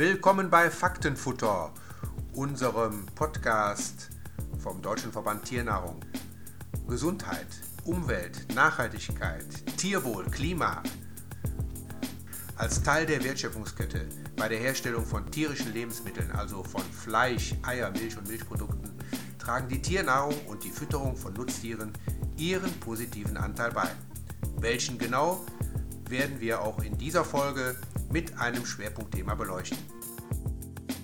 Willkommen 0.00 0.48
bei 0.48 0.70
Faktenfutter, 0.70 1.74
unserem 2.32 3.04
Podcast 3.14 4.08
vom 4.58 4.80
Deutschen 4.80 5.12
Verband 5.12 5.44
Tiernahrung. 5.44 6.00
Gesundheit, 6.88 7.48
Umwelt, 7.84 8.46
Nachhaltigkeit, 8.54 9.44
Tierwohl, 9.76 10.24
Klima. 10.30 10.82
Als 12.56 12.82
Teil 12.82 13.04
der 13.04 13.22
Wertschöpfungskette 13.22 14.06
bei 14.36 14.48
der 14.48 14.60
Herstellung 14.60 15.04
von 15.04 15.30
tierischen 15.30 15.74
Lebensmitteln, 15.74 16.30
also 16.30 16.62
von 16.62 16.82
Fleisch, 16.82 17.54
Eier, 17.60 17.90
Milch 17.90 18.16
und 18.16 18.26
Milchprodukten, 18.26 18.90
tragen 19.38 19.68
die 19.68 19.82
Tiernahrung 19.82 20.46
und 20.46 20.64
die 20.64 20.70
Fütterung 20.70 21.14
von 21.14 21.34
Nutztieren 21.34 21.92
ihren 22.38 22.72
positiven 22.80 23.36
Anteil 23.36 23.72
bei. 23.72 23.90
Welchen 24.60 24.96
genau, 24.96 25.44
werden 26.08 26.40
wir 26.40 26.62
auch 26.62 26.82
in 26.82 26.96
dieser 26.96 27.22
Folge 27.22 27.76
mit 28.12 28.38
einem 28.38 28.64
Schwerpunktthema 28.64 29.34
beleuchten. 29.34 29.78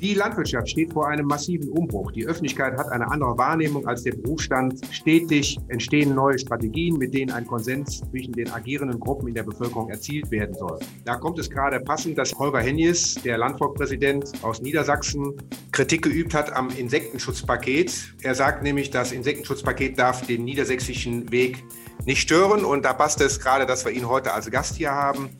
Die 0.00 0.12
Landwirtschaft 0.12 0.68
steht 0.68 0.92
vor 0.92 1.08
einem 1.08 1.26
massiven 1.26 1.70
Umbruch. 1.70 2.12
Die 2.12 2.26
Öffentlichkeit 2.26 2.76
hat 2.76 2.88
eine 2.92 3.10
andere 3.10 3.38
Wahrnehmung 3.38 3.86
als 3.86 4.02
der 4.02 4.12
Berufsstand. 4.12 4.78
Stetig 4.90 5.58
entstehen 5.68 6.14
neue 6.14 6.38
Strategien, 6.38 6.98
mit 6.98 7.14
denen 7.14 7.32
ein 7.32 7.46
Konsens 7.46 8.02
zwischen 8.10 8.32
den 8.34 8.52
agierenden 8.52 9.00
Gruppen 9.00 9.28
in 9.28 9.34
der 9.34 9.44
Bevölkerung 9.44 9.88
erzielt 9.88 10.30
werden 10.30 10.54
soll. 10.54 10.78
Da 11.06 11.16
kommt 11.16 11.38
es 11.38 11.48
gerade 11.48 11.80
passend, 11.80 12.18
dass 12.18 12.34
Holger 12.34 12.60
Hennies, 12.60 13.14
der 13.24 13.38
Landvolkpräsident 13.38 14.32
aus 14.42 14.60
Niedersachsen, 14.60 15.32
Kritik 15.72 16.02
geübt 16.02 16.34
hat 16.34 16.52
am 16.52 16.68
Insektenschutzpaket. 16.68 18.14
Er 18.22 18.34
sagt 18.34 18.62
nämlich, 18.62 18.90
das 18.90 19.12
Insektenschutzpaket 19.12 19.98
darf 19.98 20.26
den 20.26 20.44
niedersächsischen 20.44 21.32
Weg 21.32 21.64
nicht 22.04 22.20
stören. 22.20 22.66
Und 22.66 22.84
da 22.84 22.92
passt 22.92 23.22
es 23.22 23.40
gerade, 23.40 23.64
dass 23.64 23.86
wir 23.86 23.92
ihn 23.92 24.08
heute 24.08 24.34
als 24.34 24.50
Gast 24.50 24.76
hier 24.76 24.90
haben. 24.90 25.30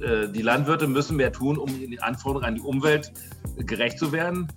Äh, 0.00 0.28
die 0.28 0.42
Landwirte 0.42 0.86
müssen 0.86 1.16
mehr 1.16 1.32
tun, 1.32 1.58
um 1.58 1.68
den 1.68 2.00
Anforderungen 2.00 2.46
an 2.46 2.54
die 2.54 2.60
Umwelt 2.60 3.12
gerecht 3.56 3.98
zu 3.98 4.12
werden. 4.12 4.48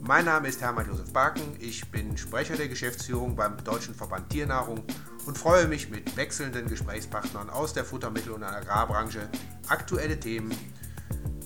Mein 0.00 0.24
Name 0.24 0.48
ist 0.48 0.60
Hermann 0.60 0.88
Josef 0.88 1.12
Barken, 1.12 1.56
ich 1.60 1.88
bin 1.90 2.16
Sprecher 2.16 2.56
der 2.56 2.66
Geschäftsführung 2.66 3.36
beim 3.36 3.62
Deutschen 3.62 3.94
Verband 3.94 4.30
Tiernahrung 4.30 4.82
und 5.26 5.38
freue 5.38 5.68
mich 5.68 5.90
mit 5.90 6.16
wechselnden 6.16 6.68
Gesprächspartnern 6.68 7.48
aus 7.50 7.72
der 7.72 7.84
Futtermittel- 7.84 8.32
und 8.32 8.42
Agrarbranche 8.42 9.28
aktuelle 9.68 10.18
Themen 10.18 10.52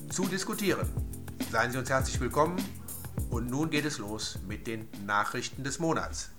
zu 0.08 0.27
diskutieren. 0.27 0.88
Seien 1.53 1.70
Sie 1.70 1.78
uns 1.78 1.91
herzlich 1.91 2.19
willkommen 2.19 2.56
und 3.28 3.50
nun 3.50 3.69
geht 3.69 3.84
es 3.84 3.98
los 3.98 4.38
mit 4.48 4.66
den 4.66 4.88
Nachrichten 5.05 5.62
des 5.62 5.78
Monats. 5.78 6.31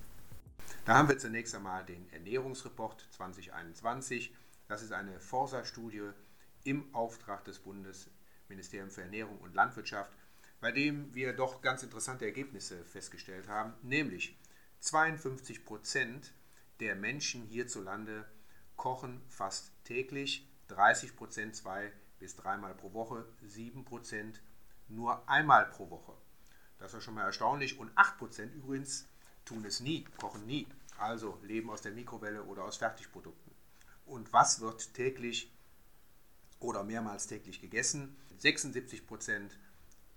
Da 0.85 0.95
haben 0.95 1.09
wir 1.09 1.19
zunächst 1.19 1.53
einmal 1.53 1.85
den 1.85 2.11
Ernährungsreport 2.11 3.07
2021. 3.11 4.33
Das 4.67 4.81
ist 4.81 4.91
eine 4.91 5.19
Forsa-Studie 5.19 6.09
im 6.67 6.93
Auftrag 6.93 7.45
des 7.45 7.59
Bundesministeriums 7.59 8.95
für 8.95 9.01
Ernährung 9.01 9.39
und 9.39 9.55
Landwirtschaft, 9.55 10.11
bei 10.59 10.71
dem 10.73 11.15
wir 11.15 11.31
doch 11.31 11.61
ganz 11.61 11.81
interessante 11.81 12.25
Ergebnisse 12.25 12.83
festgestellt 12.83 13.47
haben, 13.47 13.73
nämlich 13.83 14.37
52 14.81 15.63
Prozent 15.63 16.33
der 16.81 16.95
Menschen 16.95 17.45
hierzulande 17.45 18.25
kochen 18.75 19.21
fast 19.29 19.71
täglich, 19.85 20.45
30 20.67 21.15
Prozent 21.15 21.55
zwei 21.55 21.91
bis 22.19 22.35
dreimal 22.35 22.75
pro 22.75 22.91
Woche, 22.93 23.25
7 23.43 23.85
Prozent 23.85 24.41
nur 24.89 25.27
einmal 25.29 25.67
pro 25.67 25.89
Woche. 25.89 26.13
Das 26.79 26.93
ist 26.93 27.05
schon 27.05 27.13
mal 27.13 27.23
erstaunlich 27.23 27.79
und 27.79 27.91
8 27.95 28.17
Prozent 28.17 28.53
übrigens 28.53 29.07
tun 29.45 29.63
es 29.63 29.79
nie, 29.79 30.03
kochen 30.19 30.45
nie, 30.45 30.67
also 30.97 31.39
leben 31.43 31.69
aus 31.69 31.81
der 31.81 31.93
Mikrowelle 31.93 32.43
oder 32.43 32.65
aus 32.65 32.75
Fertigprodukten. 32.75 33.53
Und 34.05 34.33
was 34.33 34.59
wird 34.59 34.93
täglich 34.93 35.56
oder 36.59 36.83
mehrmals 36.83 37.27
täglich 37.27 37.61
gegessen. 37.61 38.15
76 38.39 39.05
Prozent 39.07 39.57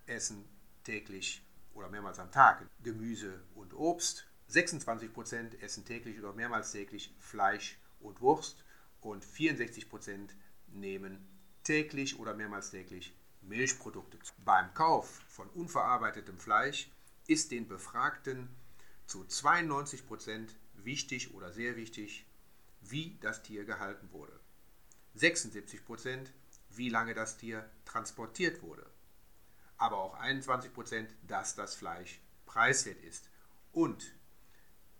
essen 0.06 0.44
täglich 0.84 1.42
oder 1.74 1.88
mehrmals 1.88 2.18
am 2.18 2.30
Tag 2.30 2.66
Gemüse 2.82 3.40
und 3.54 3.74
Obst. 3.74 4.26
26 4.48 5.12
Prozent 5.12 5.62
essen 5.62 5.84
täglich 5.84 6.18
oder 6.18 6.32
mehrmals 6.32 6.72
täglich 6.72 7.14
Fleisch 7.18 7.78
und 8.00 8.20
Wurst. 8.20 8.64
Und 9.00 9.24
64 9.24 9.88
Prozent 9.88 10.34
nehmen 10.68 11.26
täglich 11.62 12.18
oder 12.18 12.34
mehrmals 12.34 12.70
täglich 12.70 13.14
Milchprodukte. 13.42 14.18
Beim 14.44 14.74
Kauf 14.74 15.22
von 15.28 15.48
unverarbeitetem 15.50 16.38
Fleisch 16.38 16.90
ist 17.26 17.50
den 17.52 17.68
Befragten 17.68 18.48
zu 19.06 19.24
92 19.24 20.06
Prozent 20.06 20.54
wichtig 20.74 21.34
oder 21.34 21.52
sehr 21.52 21.76
wichtig, 21.76 22.26
wie 22.80 23.18
das 23.20 23.42
Tier 23.42 23.64
gehalten 23.64 24.08
wurde. 24.12 24.39
76 25.14 25.84
Prozent, 25.84 26.32
wie 26.70 26.88
lange 26.88 27.14
das 27.14 27.36
Tier 27.36 27.68
transportiert 27.84 28.62
wurde. 28.62 28.88
Aber 29.76 29.98
auch 29.98 30.14
21 30.14 30.72
Prozent, 30.72 31.14
dass 31.26 31.54
das 31.54 31.74
Fleisch 31.74 32.20
preiswert 32.46 33.02
ist. 33.02 33.28
Und 33.72 34.14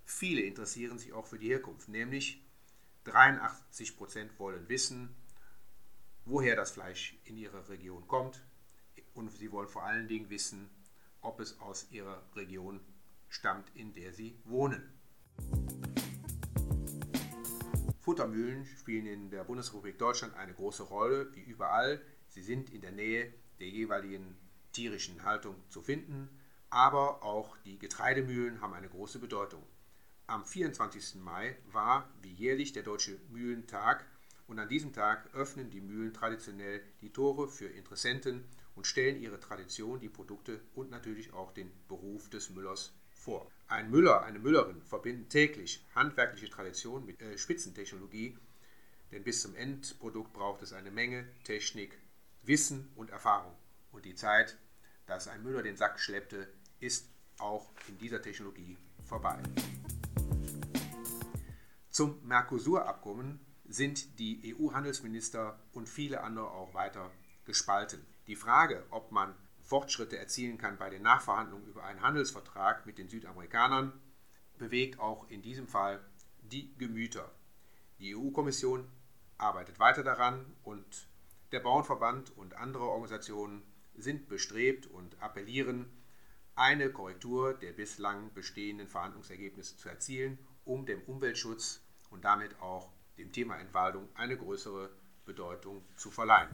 viele 0.05 0.43
interessieren 0.43 0.99
sich 0.99 1.13
auch 1.13 1.27
für 1.27 1.39
die 1.39 1.49
Herkunft, 1.49 1.89
nämlich 1.89 2.43
83 3.05 3.97
Prozent 3.97 4.39
wollen 4.39 4.69
wissen, 4.69 5.15
woher 6.25 6.57
das 6.57 6.73
Fleisch 6.73 7.17
in 7.25 7.37
ihrer 7.37 7.69
Region 7.69 8.07
kommt. 8.07 8.43
Und 9.15 9.31
sie 9.31 9.53
wollen 9.53 9.69
vor 9.69 9.85
allen 9.85 10.09
Dingen 10.09 10.31
wissen, 10.31 10.71
ob 11.21 11.41
es 11.41 11.59
aus 11.61 11.91
ihrer 11.91 12.23
Region 12.35 12.81
stammt, 13.29 13.75
in 13.75 13.93
der 13.95 14.13
sie 14.13 14.39
wohnen. 14.45 15.00
Futtermühlen 18.01 18.65
spielen 18.65 19.07
in 19.07 19.31
der 19.31 19.45
Bundesrepublik 19.45 19.99
Deutschland 19.99 20.35
eine 20.35 20.55
große 20.55 20.85
Rolle, 20.85 21.29
wie 21.35 21.43
überall. 21.43 22.01
Sie 22.29 22.43
sind 22.43 22.71
in 22.71 22.81
der 22.81 22.93
Nähe 22.93 23.33
der 23.59 23.69
jeweiligen 23.69 24.37
tierischen 24.73 25.23
Haltung 25.23 25.55
zu 25.69 25.83
finden, 25.83 26.29
aber 26.71 27.23
auch 27.23 27.59
die 27.59 27.79
Getreidemühlen 27.79 28.63
haben 28.63 28.73
eine 28.73 28.89
große 28.89 29.19
Bedeutung. 29.19 29.63
Am 30.27 30.47
24. 30.47 31.17
Mai 31.17 31.57
war 31.73 32.09
wie 32.23 32.33
jährlich 32.33 32.73
der 32.73 32.85
Deutsche 32.85 33.19
Mühlentag 33.31 34.07
und 34.47 34.59
an 34.59 34.69
diesem 34.69 34.93
Tag 34.93 35.35
öffnen 35.35 35.71
die 35.71 35.81
Mühlen 35.81 36.15
traditionell 36.15 36.83
die 37.03 37.13
Tore 37.13 37.49
für 37.49 37.67
Interessenten 37.67 38.45
und 38.77 38.87
stellen 38.87 39.21
ihre 39.21 39.41
Tradition, 39.41 40.01
die 40.01 40.09
Produkte 40.09 40.61
und 40.75 40.91
natürlich 40.91 41.35
auch 41.35 41.53
den 41.53 41.71
Beruf 41.87 42.31
des 42.31 42.49
Müllers 42.51 42.95
vor. 43.31 43.49
Ein 43.69 43.93
Müller, 43.93 44.25
eine 44.25 44.41
Müllerin 44.41 44.83
verbinden 44.83 45.29
täglich 45.29 45.87
handwerkliche 45.95 46.51
Tradition 46.51 47.07
mit 47.07 47.23
äh, 47.23 47.39
Spitzentechnologie, 47.39 48.37
denn 49.13 49.23
bis 49.23 49.43
zum 49.43 49.55
Endprodukt 49.55 50.33
braucht 50.33 50.63
es 50.63 50.73
eine 50.73 50.91
Menge 50.91 51.29
Technik, 51.45 51.97
Wissen 52.43 52.91
und 52.97 53.11
Erfahrung. 53.11 53.55
Und 53.93 54.05
die 54.05 54.17
Zeit, 54.17 54.59
dass 55.07 55.29
ein 55.29 55.45
Müller 55.45 55.63
den 55.63 55.77
Sack 55.77 56.01
schleppte, 56.01 56.49
ist 56.81 57.09
auch 57.39 57.71
in 57.87 57.99
dieser 57.99 58.21
Technologie 58.21 58.77
vorbei. 59.05 59.39
Zum 61.89 62.19
Mercosur-Abkommen 62.27 63.39
sind 63.69 64.19
die 64.19 64.57
EU-Handelsminister 64.59 65.57
und 65.71 65.89
viele 65.89 66.23
andere 66.23 66.51
auch 66.51 66.75
weiter 66.75 67.13
gespalten. 67.45 68.05
Die 68.27 68.35
Frage, 68.35 68.85
ob 68.91 69.13
man 69.13 69.37
Fortschritte 69.71 70.19
erzielen 70.19 70.59
kann 70.59 70.79
bei 70.79 70.91
den 70.91 71.03
Nachverhandlungen 71.03 71.69
über 71.69 71.85
einen 71.85 72.03
Handelsvertrag 72.03 72.87
mit 72.87 72.99
den 72.99 73.09
Südamerikanern, 73.09 73.93
bewegt 74.59 74.99
auch 74.99 75.31
in 75.31 75.43
diesem 75.43 75.69
Fall 75.69 76.05
die 76.43 76.77
Gemüter. 76.77 77.31
Die 78.01 78.17
EU-Kommission 78.17 78.91
arbeitet 79.39 79.79
weiter 79.79 80.03
daran 80.03 80.45
und 80.65 81.07
der 81.53 81.61
Bauernverband 81.61 82.37
und 82.37 82.55
andere 82.55 82.83
Organisationen 82.83 83.63
sind 83.95 84.29
bestrebt 84.29 84.89
und 84.89 85.23
appellieren, 85.23 85.89
eine 86.57 86.91
Korrektur 86.91 87.55
der 87.55 87.71
bislang 87.73 88.35
bestehenden 88.35 88.89
Verhandlungsergebnisse 88.89 89.77
zu 89.77 89.89
erzielen, 89.89 90.41
um 90.65 90.85
dem 90.85 91.01
Umweltschutz 91.03 91.81
und 92.11 92.25
damit 92.25 92.61
auch 92.61 92.91
dem 93.19 93.31
Thema 93.31 93.57
Entwaldung 93.57 94.09
eine 94.15 94.37
größere 94.37 94.91
Bedeutung 95.25 95.85
zu 95.95 96.11
verleihen. 96.11 96.49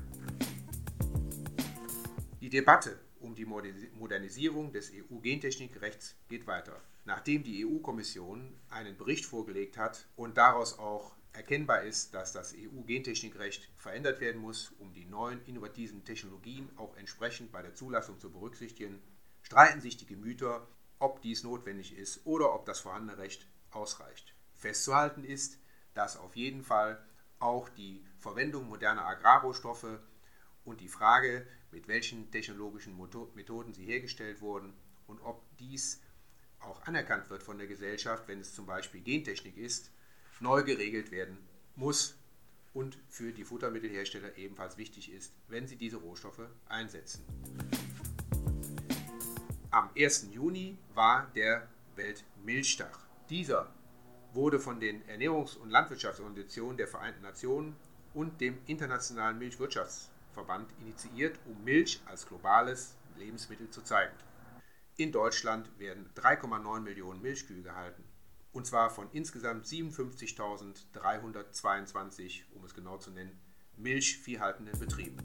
Die 2.43 2.50
Debatte 2.50 3.06
die 3.37 3.44
Modernisierung 3.47 4.73
des 4.73 4.93
EU-Gentechnikrechts 4.93 6.17
geht 6.29 6.47
weiter. 6.47 6.81
Nachdem 7.05 7.44
die 7.44 7.65
EU-Kommission 7.65 8.59
einen 8.69 8.97
Bericht 8.97 9.25
vorgelegt 9.25 9.79
hat 9.79 10.09
und 10.17 10.37
daraus 10.37 10.79
auch 10.79 11.15
erkennbar 11.33 11.83
ist, 11.83 12.15
dass 12.15 12.33
das 12.33 12.55
EU-Gentechnikrecht 12.55 13.71
verändert 13.77 14.21
werden 14.21 14.41
muss, 14.41 14.73
um 14.79 14.93
die 14.93 15.05
neuen 15.05 15.44
innovativen 15.44 16.05
Technologien 16.05 16.69
auch 16.77 16.97
entsprechend 16.97 17.53
bei 17.53 17.62
der 17.62 17.75
Zulassung 17.75 18.19
zu 18.19 18.31
berücksichtigen, 18.31 19.00
streiten 19.43 19.81
sich 19.81 19.97
die 19.97 20.06
Gemüter, 20.06 20.67
ob 20.99 21.21
dies 21.21 21.44
notwendig 21.44 21.97
ist 21.97 22.25
oder 22.25 22.55
ob 22.55 22.65
das 22.67 22.81
vorhandene 22.81 23.19
Recht 23.19 23.47
ausreicht. 23.71 24.35
Festzuhalten 24.55 25.25
ist, 25.25 25.59
dass 25.94 26.17
auf 26.17 26.35
jeden 26.35 26.65
Fall 26.65 27.05
auch 27.39 27.69
die 27.69 28.05
Verwendung 28.19 28.69
moderner 28.69 29.06
Agrarrohstoffe 29.06 30.00
und 30.67 30.81
die 30.81 30.89
Frage, 30.89 31.47
mit 31.71 31.89
welchen 31.89 32.31
technologischen 32.31 32.97
Methoden 33.35 33.73
sie 33.73 33.85
hergestellt 33.85 34.41
wurden 34.41 34.75
und 35.07 35.21
ob 35.21 35.43
dies 35.59 36.03
auch 36.61 36.83
anerkannt 36.87 37.31
wird 37.31 37.43
von 37.43 37.59
der 37.59 37.67
Gesellschaft, 37.67 38.27
wenn 38.29 38.41
es 38.41 38.55
zum 38.55 38.67
Beispiel 38.67 39.01
Gentechnik 39.01 39.57
ist, 39.57 39.91
neu 40.41 40.63
geregelt 40.63 41.11
werden 41.11 41.39
muss 41.77 42.17
und 42.75 42.99
für 43.09 43.33
die 43.33 43.45
Futtermittelhersteller 43.45 44.37
ebenfalls 44.37 44.77
wichtig 44.77 45.13
ist, 45.13 45.33
wenn 45.49 45.67
sie 45.67 45.77
diese 45.77 45.97
Rohstoffe 45.97 46.49
einsetzen. 46.69 47.25
Am 49.71 49.91
1. 49.97 50.29
Juni 50.33 50.77
war 50.95 51.31
der 51.35 51.69
Weltmilchtag. 51.95 52.99
Dieser 53.31 53.73
wurde 54.33 54.59
von 54.59 54.81
den 54.81 55.03
Ernährungs- 55.05 55.57
und 55.57 55.71
Landwirtschaftsorganisationen 55.71 56.77
der 56.77 56.89
Vereinten 56.89 57.23
Nationen 57.23 57.77
und 58.15 58.41
dem 58.41 58.59
Internationalen 58.67 59.39
Milchwirtschaftsverband 59.39 60.16
initiiert, 60.81 61.38
um 61.47 61.65
Milch 61.65 62.00
als 62.06 62.27
globales 62.27 62.97
Lebensmittel 63.17 63.71
zu 63.71 63.83
zeigen. 63.83 64.15
In 64.97 65.12
Deutschland 65.12 65.71
werden 65.79 66.11
3,9 66.15 66.81
Millionen 66.81 67.21
Milchkühe 67.21 67.62
gehalten. 67.62 68.03
Und 68.53 68.67
zwar 68.67 68.88
von 68.91 69.11
insgesamt 69.12 69.67
57.322, 69.67 72.44
um 72.55 72.65
es 72.65 72.75
genau 72.75 72.97
zu 72.97 73.11
nennen, 73.11 73.38
milchviehhaltenden 73.77 74.79
Betrieben. 74.79 75.19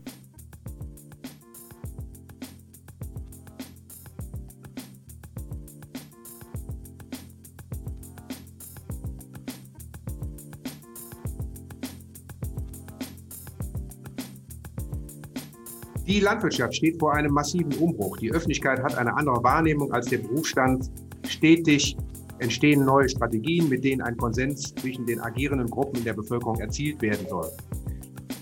Die 16.12 16.20
Landwirtschaft 16.20 16.76
steht 16.76 17.00
vor 17.00 17.14
einem 17.14 17.32
massiven 17.32 17.74
Umbruch. 17.76 18.18
Die 18.18 18.34
Öffentlichkeit 18.34 18.84
hat 18.84 18.98
eine 18.98 19.16
andere 19.16 19.42
Wahrnehmung 19.46 19.94
als 19.94 20.08
der 20.08 20.18
Berufsstand. 20.18 20.92
Stetig 21.26 21.96
entstehen 22.40 22.84
neue 22.84 23.08
Strategien, 23.08 23.70
mit 23.70 23.86
denen 23.86 24.02
ein 24.02 24.18
Konsens 24.18 24.76
zwischen 24.76 25.06
den 25.06 25.22
agierenden 25.22 25.70
Gruppen 25.70 26.00
in 26.00 26.04
der 26.04 26.12
Bevölkerung 26.12 26.60
erzielt 26.60 27.02
werden 27.02 27.26
soll. 27.30 27.50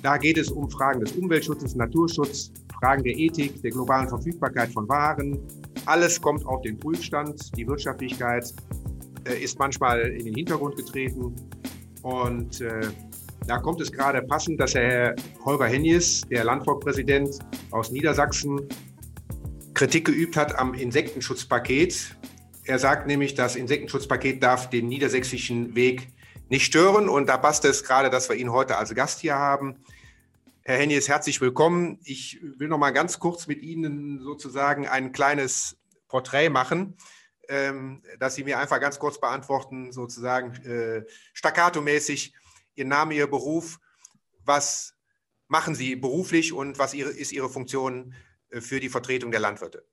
Da 0.01 0.17
geht 0.17 0.39
es 0.39 0.49
um 0.49 0.67
Fragen 0.71 1.01
des 1.01 1.11
Umweltschutzes, 1.11 1.75
Naturschutz, 1.75 2.51
Fragen 2.79 3.03
der 3.03 3.15
Ethik, 3.15 3.61
der 3.61 3.69
globalen 3.69 4.09
Verfügbarkeit 4.09 4.69
von 4.69 4.89
Waren. 4.89 5.37
Alles 5.85 6.19
kommt 6.19 6.43
auf 6.47 6.63
den 6.63 6.75
Prüfstand. 6.75 7.55
Die 7.55 7.67
Wirtschaftlichkeit 7.67 8.51
äh, 9.25 9.43
ist 9.43 9.59
manchmal 9.59 9.99
in 9.99 10.25
den 10.25 10.33
Hintergrund 10.33 10.75
getreten. 10.75 11.35
Und 12.01 12.61
äh, 12.61 12.81
da 13.49 13.57
kommt 13.57 13.81
es 13.81 13.91
gerade 13.91 14.21
passend, 14.21 14.59
dass 14.59 14.75
Herr 14.75 15.15
Holger 15.43 15.65
Hennies, 15.65 16.21
der 16.29 16.43
Landvorpräsident 16.43 17.39
aus 17.71 17.89
Niedersachsen, 17.89 18.69
Kritik 19.73 20.05
geübt 20.05 20.37
hat 20.37 20.53
am 20.59 20.75
Insektenschutzpaket. 20.75 22.15
Er 22.65 22.77
sagt 22.77 23.07
nämlich, 23.07 23.33
das 23.33 23.55
Insektenschutzpaket 23.55 24.43
darf 24.43 24.69
den 24.69 24.87
niedersächsischen 24.87 25.73
Weg 25.73 26.09
nicht 26.49 26.63
stören. 26.63 27.09
Und 27.09 27.27
da 27.27 27.37
passt 27.37 27.65
es 27.65 27.83
gerade, 27.83 28.11
dass 28.11 28.29
wir 28.29 28.35
ihn 28.35 28.51
heute 28.51 28.77
als 28.77 28.93
Gast 28.93 29.19
hier 29.19 29.35
haben. 29.35 29.77
Herr 30.61 30.77
Hennies, 30.77 31.07
herzlich 31.09 31.41
willkommen. 31.41 31.97
Ich 32.03 32.39
will 32.57 32.67
noch 32.67 32.77
mal 32.77 32.91
ganz 32.91 33.17
kurz 33.17 33.47
mit 33.47 33.63
Ihnen 33.63 34.21
sozusagen 34.21 34.87
ein 34.87 35.11
kleines 35.11 35.75
Porträt 36.07 36.49
machen, 36.49 36.97
ähm, 37.47 38.03
dass 38.19 38.35
Sie 38.35 38.43
mir 38.43 38.59
einfach 38.59 38.79
ganz 38.79 38.99
kurz 38.99 39.19
beantworten, 39.19 39.91
sozusagen 39.91 40.53
äh, 40.65 41.03
staccato-mäßig, 41.33 42.33
Ihr 42.79 42.85
Name, 42.85 43.13
Ihr 43.13 43.29
Beruf. 43.29 43.77
Was 44.45 44.95
machen 45.49 45.75
Sie 45.75 45.97
beruflich 45.97 46.53
und 46.53 46.79
was 46.79 46.93
ist 46.93 47.33
Ihre 47.33 47.49
Funktion 47.49 48.13
äh, 48.51 48.61
für 48.61 48.79
die 48.79 48.87
Vertretung 48.87 49.31
der 49.31 49.41
Landwirte? 49.41 49.85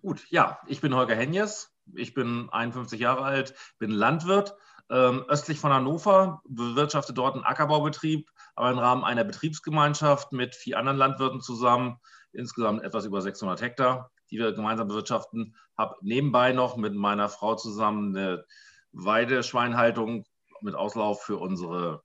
Gut, 0.00 0.26
ja, 0.28 0.58
ich 0.66 0.80
bin 0.80 0.92
Holger 0.92 1.14
Henjes. 1.14 1.70
Ich 1.94 2.14
bin 2.14 2.48
51 2.50 2.98
Jahre 3.00 3.22
alt, 3.22 3.54
bin 3.78 3.90
Landwirt, 3.90 4.56
ähm, 4.90 5.24
östlich 5.28 5.58
von 5.58 5.72
Hannover, 5.72 6.42
bewirtschafte 6.48 7.12
dort 7.12 7.34
einen 7.34 7.44
Ackerbaubetrieb, 7.44 8.30
aber 8.54 8.70
im 8.70 8.78
Rahmen 8.78 9.04
einer 9.04 9.24
Betriebsgemeinschaft 9.24 10.32
mit 10.32 10.54
vier 10.54 10.78
anderen 10.78 10.98
Landwirten 10.98 11.40
zusammen, 11.40 11.98
insgesamt 12.32 12.82
etwas 12.82 13.04
über 13.04 13.20
600 13.20 13.60
Hektar, 13.60 14.10
die 14.30 14.38
wir 14.38 14.52
gemeinsam 14.52 14.88
bewirtschaften. 14.88 15.56
Habe 15.76 15.96
nebenbei 16.02 16.52
noch 16.52 16.76
mit 16.76 16.94
meiner 16.94 17.28
Frau 17.28 17.54
zusammen 17.54 18.16
eine 18.16 18.44
Weideschweinhaltung 18.92 20.24
mit 20.62 20.74
Auslauf 20.74 21.22
für 21.22 21.38
unsere 21.38 22.02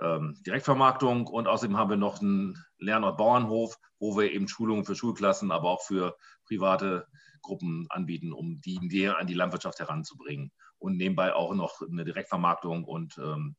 ähm, 0.00 0.36
Direktvermarktung 0.46 1.26
und 1.26 1.48
außerdem 1.48 1.76
haben 1.76 1.90
wir 1.90 1.96
noch 1.96 2.20
einen 2.20 2.62
Lernort 2.78 3.16
Bauernhof, 3.16 3.78
wo 3.98 4.16
wir 4.16 4.32
eben 4.32 4.48
Schulungen 4.48 4.84
für 4.84 4.94
Schulklassen, 4.94 5.50
aber 5.50 5.70
auch 5.70 5.82
für 5.82 6.16
private 6.46 7.06
Gruppen 7.42 7.86
anbieten, 7.90 8.32
um 8.32 8.60
die 8.60 8.78
näher 8.80 9.18
an 9.18 9.26
die 9.26 9.34
Landwirtschaft 9.34 9.78
heranzubringen 9.78 10.52
und 10.78 10.96
nebenbei 10.96 11.34
auch 11.34 11.54
noch 11.54 11.80
eine 11.80 12.04
Direktvermarktung 12.04 12.84
und 12.84 13.16
ähm, 13.18 13.56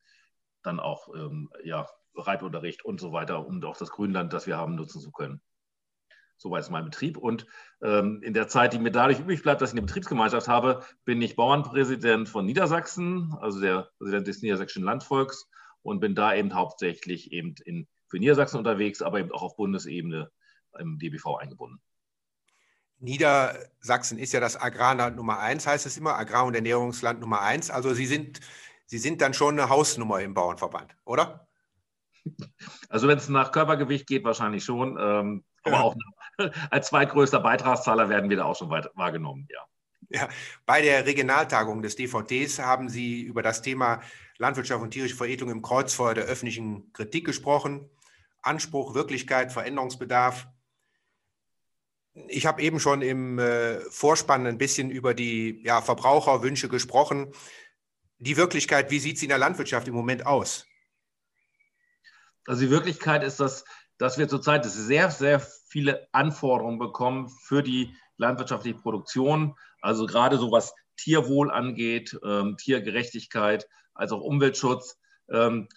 dann 0.63 0.79
auch 0.79 1.07
ähm, 1.15 1.49
ja, 1.63 1.87
Reitunterricht 2.15 2.83
und 2.85 2.99
so 2.99 3.11
weiter 3.13 3.45
und 3.45 3.63
auch 3.65 3.77
das 3.77 3.89
Grünland, 3.89 4.33
das 4.33 4.47
wir 4.47 4.57
haben, 4.57 4.75
nutzen 4.75 5.01
zu 5.01 5.11
können. 5.11 5.41
Soweit 6.37 6.61
ist 6.61 6.69
mein 6.69 6.85
Betrieb. 6.85 7.17
Und 7.17 7.47
ähm, 7.81 8.21
in 8.23 8.33
der 8.33 8.47
Zeit, 8.47 8.73
die 8.73 8.79
mir 8.79 8.91
dadurch 8.91 9.19
übrig 9.19 9.41
bleibt, 9.41 9.61
dass 9.61 9.71
ich 9.71 9.77
eine 9.77 9.85
Betriebsgemeinschaft 9.85 10.47
habe, 10.47 10.83
bin 11.03 11.21
ich 11.21 11.35
Bauernpräsident 11.35 12.29
von 12.29 12.45
Niedersachsen, 12.45 13.35
also 13.39 13.59
der 13.59 13.89
Präsident 13.97 14.27
des 14.27 14.41
Niedersächsischen 14.41 14.83
Landvolks 14.83 15.49
und 15.81 15.99
bin 15.99 16.15
da 16.15 16.35
eben 16.35 16.53
hauptsächlich 16.53 17.31
eben 17.31 17.55
in, 17.65 17.87
für 18.07 18.19
Niedersachsen 18.19 18.57
unterwegs, 18.57 19.01
aber 19.01 19.19
eben 19.19 19.31
auch 19.31 19.41
auf 19.41 19.55
Bundesebene 19.55 20.31
im 20.79 20.99
DBV 20.99 21.37
eingebunden. 21.37 21.81
Niedersachsen 22.99 24.17
ist 24.17 24.33
ja 24.33 24.39
das 24.39 24.59
Agrarland 24.59 25.15
Nummer 25.15 25.39
eins, 25.39 25.67
heißt 25.67 25.85
es 25.85 25.97
immer, 25.97 26.15
Agrar- 26.15 26.45
und 26.45 26.55
Ernährungsland 26.55 27.19
Nummer 27.19 27.41
eins. 27.41 27.69
Also 27.69 27.93
Sie 27.93 28.05
sind, 28.05 28.39
Sie 28.85 28.97
sind 28.97 29.21
dann 29.21 29.33
schon 29.33 29.59
eine 29.59 29.69
Hausnummer 29.69 30.19
im 30.21 30.33
Bauernverband, 30.33 30.95
oder? 31.05 31.47
Also 32.89 33.07
wenn 33.07 33.17
es 33.17 33.29
nach 33.29 33.51
Körpergewicht 33.51 34.07
geht, 34.07 34.23
wahrscheinlich 34.25 34.63
schon. 34.63 34.97
Ähm, 34.99 35.45
aber 35.63 35.83
auch 35.83 35.95
als 36.71 36.87
zweitgrößter 36.87 37.39
Beitragszahler 37.39 38.09
werden 38.09 38.29
wir 38.29 38.37
da 38.37 38.45
auch 38.45 38.55
schon 38.55 38.69
wahrgenommen, 38.69 39.47
ja. 39.49 39.59
Ja, 40.09 40.29
bei 40.65 40.81
der 40.81 41.05
Regionaltagung 41.05 41.81
des 41.81 41.97
DVTs 41.97 42.59
haben 42.59 42.87
Sie 42.87 43.23
über 43.23 43.41
das 43.41 43.61
Thema 43.61 44.01
Landwirtschaft 44.37 44.81
und 44.81 44.91
tierische 44.91 45.15
Veredelung 45.15 45.51
im 45.51 45.61
Kreuzfeuer 45.61 46.13
der 46.13 46.25
öffentlichen 46.25 46.93
Kritik 46.93 47.25
gesprochen. 47.25 47.89
Anspruch, 48.41 48.93
Wirklichkeit, 48.93 49.51
Veränderungsbedarf. 49.51 50.47
Ich 52.29 52.45
habe 52.45 52.61
eben 52.61 52.79
schon 52.79 53.01
im 53.01 53.37
äh, 53.37 53.81
Vorspann 53.91 54.47
ein 54.47 54.57
bisschen 54.57 54.89
über 54.89 55.13
die 55.13 55.61
ja, 55.63 55.81
Verbraucherwünsche 55.81 56.69
gesprochen. 56.69 57.33
Die 58.19 58.37
Wirklichkeit, 58.37 58.89
wie 58.89 58.99
sieht 58.99 59.19
sie 59.19 59.25
in 59.25 59.29
der 59.29 59.37
Landwirtschaft 59.37 59.87
im 59.87 59.93
Moment 59.93 60.25
aus? 60.25 60.65
Also 62.47 62.61
die 62.61 62.71
Wirklichkeit 62.71 63.23
ist, 63.23 63.39
dass, 63.39 63.65
dass 63.97 64.17
wir 64.17 64.29
zurzeit 64.29 64.65
sehr, 64.65 65.11
sehr 65.11 65.39
viele 65.77 66.07
Anforderungen 66.11 66.79
bekommen 66.79 67.29
für 67.29 67.61
die 67.61 67.95
landwirtschaftliche 68.17 68.79
Produktion. 68.79 69.53
Also 69.79 70.07
gerade 70.07 70.39
so 70.39 70.51
was 70.51 70.73
Tierwohl 70.95 71.51
angeht, 71.51 72.19
ähm, 72.25 72.57
Tiergerechtigkeit, 72.57 73.67
als 73.93 74.11
auch 74.11 74.21
Umweltschutz. 74.21 74.97
Ähm, 75.29 75.67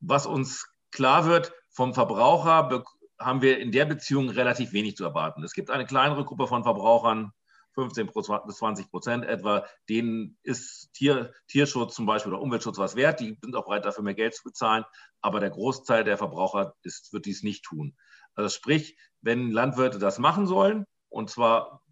was 0.00 0.26
uns 0.26 0.66
klar 0.90 1.26
wird, 1.26 1.52
vom 1.70 1.94
Verbraucher 1.94 2.82
haben 3.20 3.40
wir 3.40 3.60
in 3.60 3.70
der 3.70 3.84
Beziehung 3.84 4.28
relativ 4.28 4.72
wenig 4.72 4.96
zu 4.96 5.04
erwarten. 5.04 5.44
Es 5.44 5.52
gibt 5.52 5.70
eine 5.70 5.86
kleinere 5.86 6.24
Gruppe 6.24 6.48
von 6.48 6.64
Verbrauchern, 6.64 7.32
15 7.74 8.10
bis 8.44 8.56
20 8.56 8.90
Prozent 8.90 9.24
etwa, 9.24 9.64
denen 9.88 10.36
ist 10.42 10.92
Tier, 10.94 11.32
Tierschutz 11.46 11.94
zum 11.94 12.06
Beispiel 12.06 12.32
oder 12.32 12.42
Umweltschutz 12.42 12.78
was 12.78 12.96
wert. 12.96 13.20
Die 13.20 13.38
sind 13.40 13.54
auch 13.54 13.66
bereit, 13.66 13.84
dafür 13.84 14.02
mehr 14.02 14.14
Geld 14.14 14.34
zu 14.34 14.42
bezahlen. 14.42 14.84
Aber 15.20 15.38
der 15.38 15.50
Großteil 15.50 16.02
der 16.02 16.18
Verbraucher 16.18 16.74
ist, 16.82 17.12
wird 17.12 17.26
dies 17.26 17.44
nicht 17.44 17.64
tun. 17.64 17.96
Also 18.34 18.50
sprich, 18.50 18.96
wenn 19.20 19.50
Landwirte 19.50 19.98
das 19.98 20.18
machen 20.18 20.46
sollen, 20.46 20.84
und 21.08 21.30
zwar 21.30 21.82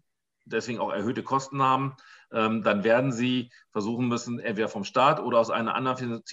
deswegen 0.45 0.79
auch 0.79 0.91
erhöhte 0.91 1.23
Kosten 1.23 1.61
haben, 1.61 1.95
ähm, 2.31 2.63
dann 2.63 2.83
werden 2.83 3.11
sie 3.11 3.51
versuchen 3.71 4.07
müssen, 4.07 4.39
entweder 4.39 4.69
vom 4.69 4.83
Staat 4.83 5.19
oder 5.19 5.39
aus 5.39 5.49
einem 5.49 5.69
anderen 5.69 6.23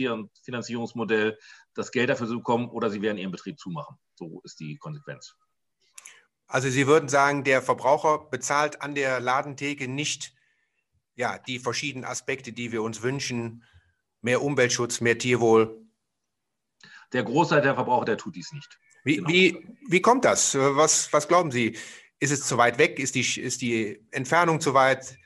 Finanzierungsmodell 0.42 1.38
das 1.74 1.90
Geld 1.90 2.10
dafür 2.10 2.26
zu 2.26 2.36
bekommen 2.36 2.68
oder 2.68 2.90
sie 2.90 3.02
werden 3.02 3.18
ihren 3.18 3.32
Betrieb 3.32 3.58
zumachen. 3.58 3.96
So 4.14 4.40
ist 4.44 4.60
die 4.60 4.76
Konsequenz. 4.76 5.36
Also 6.46 6.68
Sie 6.68 6.86
würden 6.86 7.08
sagen, 7.08 7.42
der 7.42 7.62
Verbraucher 7.62 8.28
bezahlt 8.30 8.82
an 8.82 8.94
der 8.94 9.18
Ladentheke 9.18 9.88
nicht 9.88 10.34
ja, 11.16 11.38
die 11.38 11.58
verschiedenen 11.58 12.04
Aspekte, 12.04 12.52
die 12.52 12.72
wir 12.72 12.82
uns 12.82 13.02
wünschen, 13.02 13.64
mehr 14.20 14.42
Umweltschutz, 14.42 15.00
mehr 15.00 15.18
Tierwohl. 15.18 15.80
Der 17.12 17.22
Großteil 17.22 17.62
der 17.62 17.74
Verbraucher, 17.74 18.04
der 18.04 18.18
tut 18.18 18.34
dies 18.34 18.52
nicht. 18.52 18.78
Wie, 19.04 19.16
genau. 19.16 19.28
wie, 19.28 19.66
wie 19.88 20.00
kommt 20.00 20.24
das? 20.24 20.54
Was, 20.54 21.12
was 21.12 21.28
glauben 21.28 21.50
Sie? 21.50 21.76
Ist 22.18 22.32
es 22.32 22.46
zu 22.46 22.56
weit 22.56 22.78
weg? 22.78 22.98
Ist 22.98 23.14
die, 23.14 23.40
ist 23.40 23.60
die 23.60 24.00
Entfernung 24.10 24.60
zu 24.60 24.74
weit? 24.74 25.18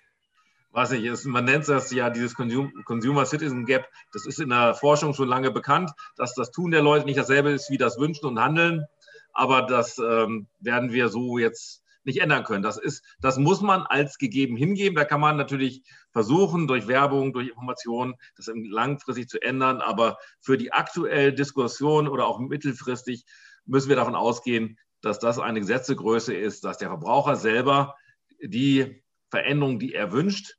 Ich 0.92 1.04
ist, 1.04 1.24
man 1.24 1.44
nennt 1.44 1.66
das 1.66 1.90
ja 1.90 2.08
dieses 2.08 2.34
Consumer 2.34 3.26
Citizen 3.26 3.66
Gap. 3.66 3.88
Das 4.12 4.26
ist 4.26 4.38
in 4.38 4.50
der 4.50 4.74
Forschung 4.74 5.12
schon 5.12 5.26
lange 5.26 5.50
bekannt, 5.50 5.90
dass 6.16 6.34
das 6.34 6.52
Tun 6.52 6.70
der 6.70 6.82
Leute 6.82 7.04
nicht 7.04 7.18
dasselbe 7.18 7.50
ist 7.50 7.70
wie 7.70 7.78
das 7.78 7.98
Wünschen 7.98 8.26
und 8.26 8.38
Handeln. 8.38 8.84
Aber 9.32 9.62
das 9.62 9.98
ähm, 9.98 10.46
werden 10.60 10.92
wir 10.92 11.08
so 11.08 11.38
jetzt 11.38 11.82
nicht 12.04 12.20
ändern 12.20 12.44
können. 12.44 12.62
Das, 12.62 12.78
ist, 12.78 13.04
das 13.20 13.38
muss 13.38 13.60
man 13.60 13.82
als 13.82 14.18
gegeben 14.18 14.56
hingeben. 14.56 14.96
Da 14.96 15.04
kann 15.04 15.20
man 15.20 15.36
natürlich 15.36 15.82
versuchen, 16.12 16.68
durch 16.68 16.86
Werbung, 16.86 17.32
durch 17.32 17.48
Informationen, 17.48 18.14
das 18.36 18.50
langfristig 18.54 19.28
zu 19.28 19.40
ändern. 19.42 19.80
Aber 19.80 20.18
für 20.40 20.56
die 20.56 20.72
aktuelle 20.72 21.32
Diskussion 21.32 22.08
oder 22.08 22.26
auch 22.26 22.38
mittelfristig 22.38 23.24
müssen 23.68 23.88
wir 23.88 23.96
davon 23.96 24.14
ausgehen, 24.14 24.78
dass 25.00 25.18
das 25.18 25.38
eine 25.38 25.60
Gesetzegröße 25.60 26.34
ist, 26.34 26.64
dass 26.64 26.78
der 26.78 26.88
Verbraucher 26.88 27.36
selber 27.36 27.96
die 28.42 29.02
Veränderung, 29.30 29.78
die 29.78 29.94
er 29.94 30.12
wünscht, 30.12 30.56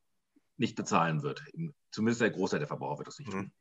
nicht 0.57 0.75
bezahlen 0.75 1.23
wird. 1.23 1.43
Zumindest 1.91 2.21
der 2.21 2.29
Großteil 2.29 2.59
der 2.59 2.67
Verbraucher 2.67 2.99
wird 2.99 3.07
das 3.07 3.19
nicht 3.19 3.31
tun. 3.31 3.41
Mhm. 3.41 3.51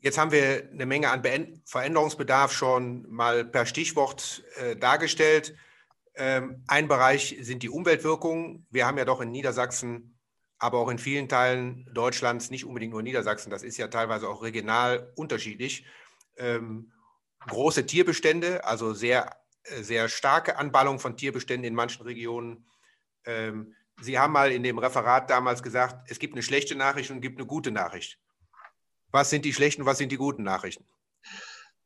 Jetzt 0.00 0.18
haben 0.18 0.32
wir 0.32 0.68
eine 0.72 0.84
Menge 0.84 1.10
an 1.10 1.22
Veränderungsbedarf 1.64 2.52
schon 2.52 3.08
mal 3.08 3.44
per 3.44 3.66
Stichwort 3.66 4.42
äh, 4.56 4.74
dargestellt. 4.74 5.54
Ähm, 6.16 6.64
ein 6.66 6.88
Bereich 6.88 7.36
sind 7.40 7.62
die 7.62 7.68
Umweltwirkungen. 7.68 8.66
Wir 8.70 8.86
haben 8.86 8.98
ja 8.98 9.04
doch 9.04 9.20
in 9.20 9.30
Niedersachsen, 9.30 10.18
aber 10.58 10.78
auch 10.78 10.88
in 10.88 10.98
vielen 10.98 11.28
Teilen 11.28 11.88
Deutschlands, 11.94 12.50
nicht 12.50 12.64
unbedingt 12.64 12.92
nur 12.92 13.02
Niedersachsen, 13.02 13.50
das 13.50 13.62
ist 13.62 13.76
ja 13.76 13.88
teilweise 13.88 14.28
auch 14.28 14.42
regional 14.42 15.12
unterschiedlich, 15.14 15.86
ähm, 16.36 16.92
große 17.48 17.86
Tierbestände, 17.86 18.64
also 18.64 18.94
sehr, 18.94 19.36
äh, 19.64 19.82
sehr 19.82 20.08
starke 20.08 20.58
Anballung 20.58 20.98
von 20.98 21.16
Tierbeständen 21.16 21.66
in 21.66 21.74
manchen 21.74 22.02
Regionen. 22.02 22.66
Ähm, 23.24 23.74
Sie 24.00 24.18
haben 24.18 24.32
mal 24.32 24.50
in 24.50 24.62
dem 24.62 24.78
Referat 24.78 25.30
damals 25.30 25.62
gesagt, 25.62 26.10
es 26.10 26.18
gibt 26.18 26.34
eine 26.34 26.42
schlechte 26.42 26.74
Nachricht 26.74 27.10
und 27.10 27.20
gibt 27.20 27.38
eine 27.38 27.46
gute 27.46 27.70
Nachricht. 27.70 28.18
Was 29.10 29.30
sind 29.30 29.44
die 29.44 29.52
schlechten, 29.52 29.86
was 29.86 29.98
sind 29.98 30.10
die 30.10 30.16
guten 30.16 30.42
Nachrichten? 30.42 30.84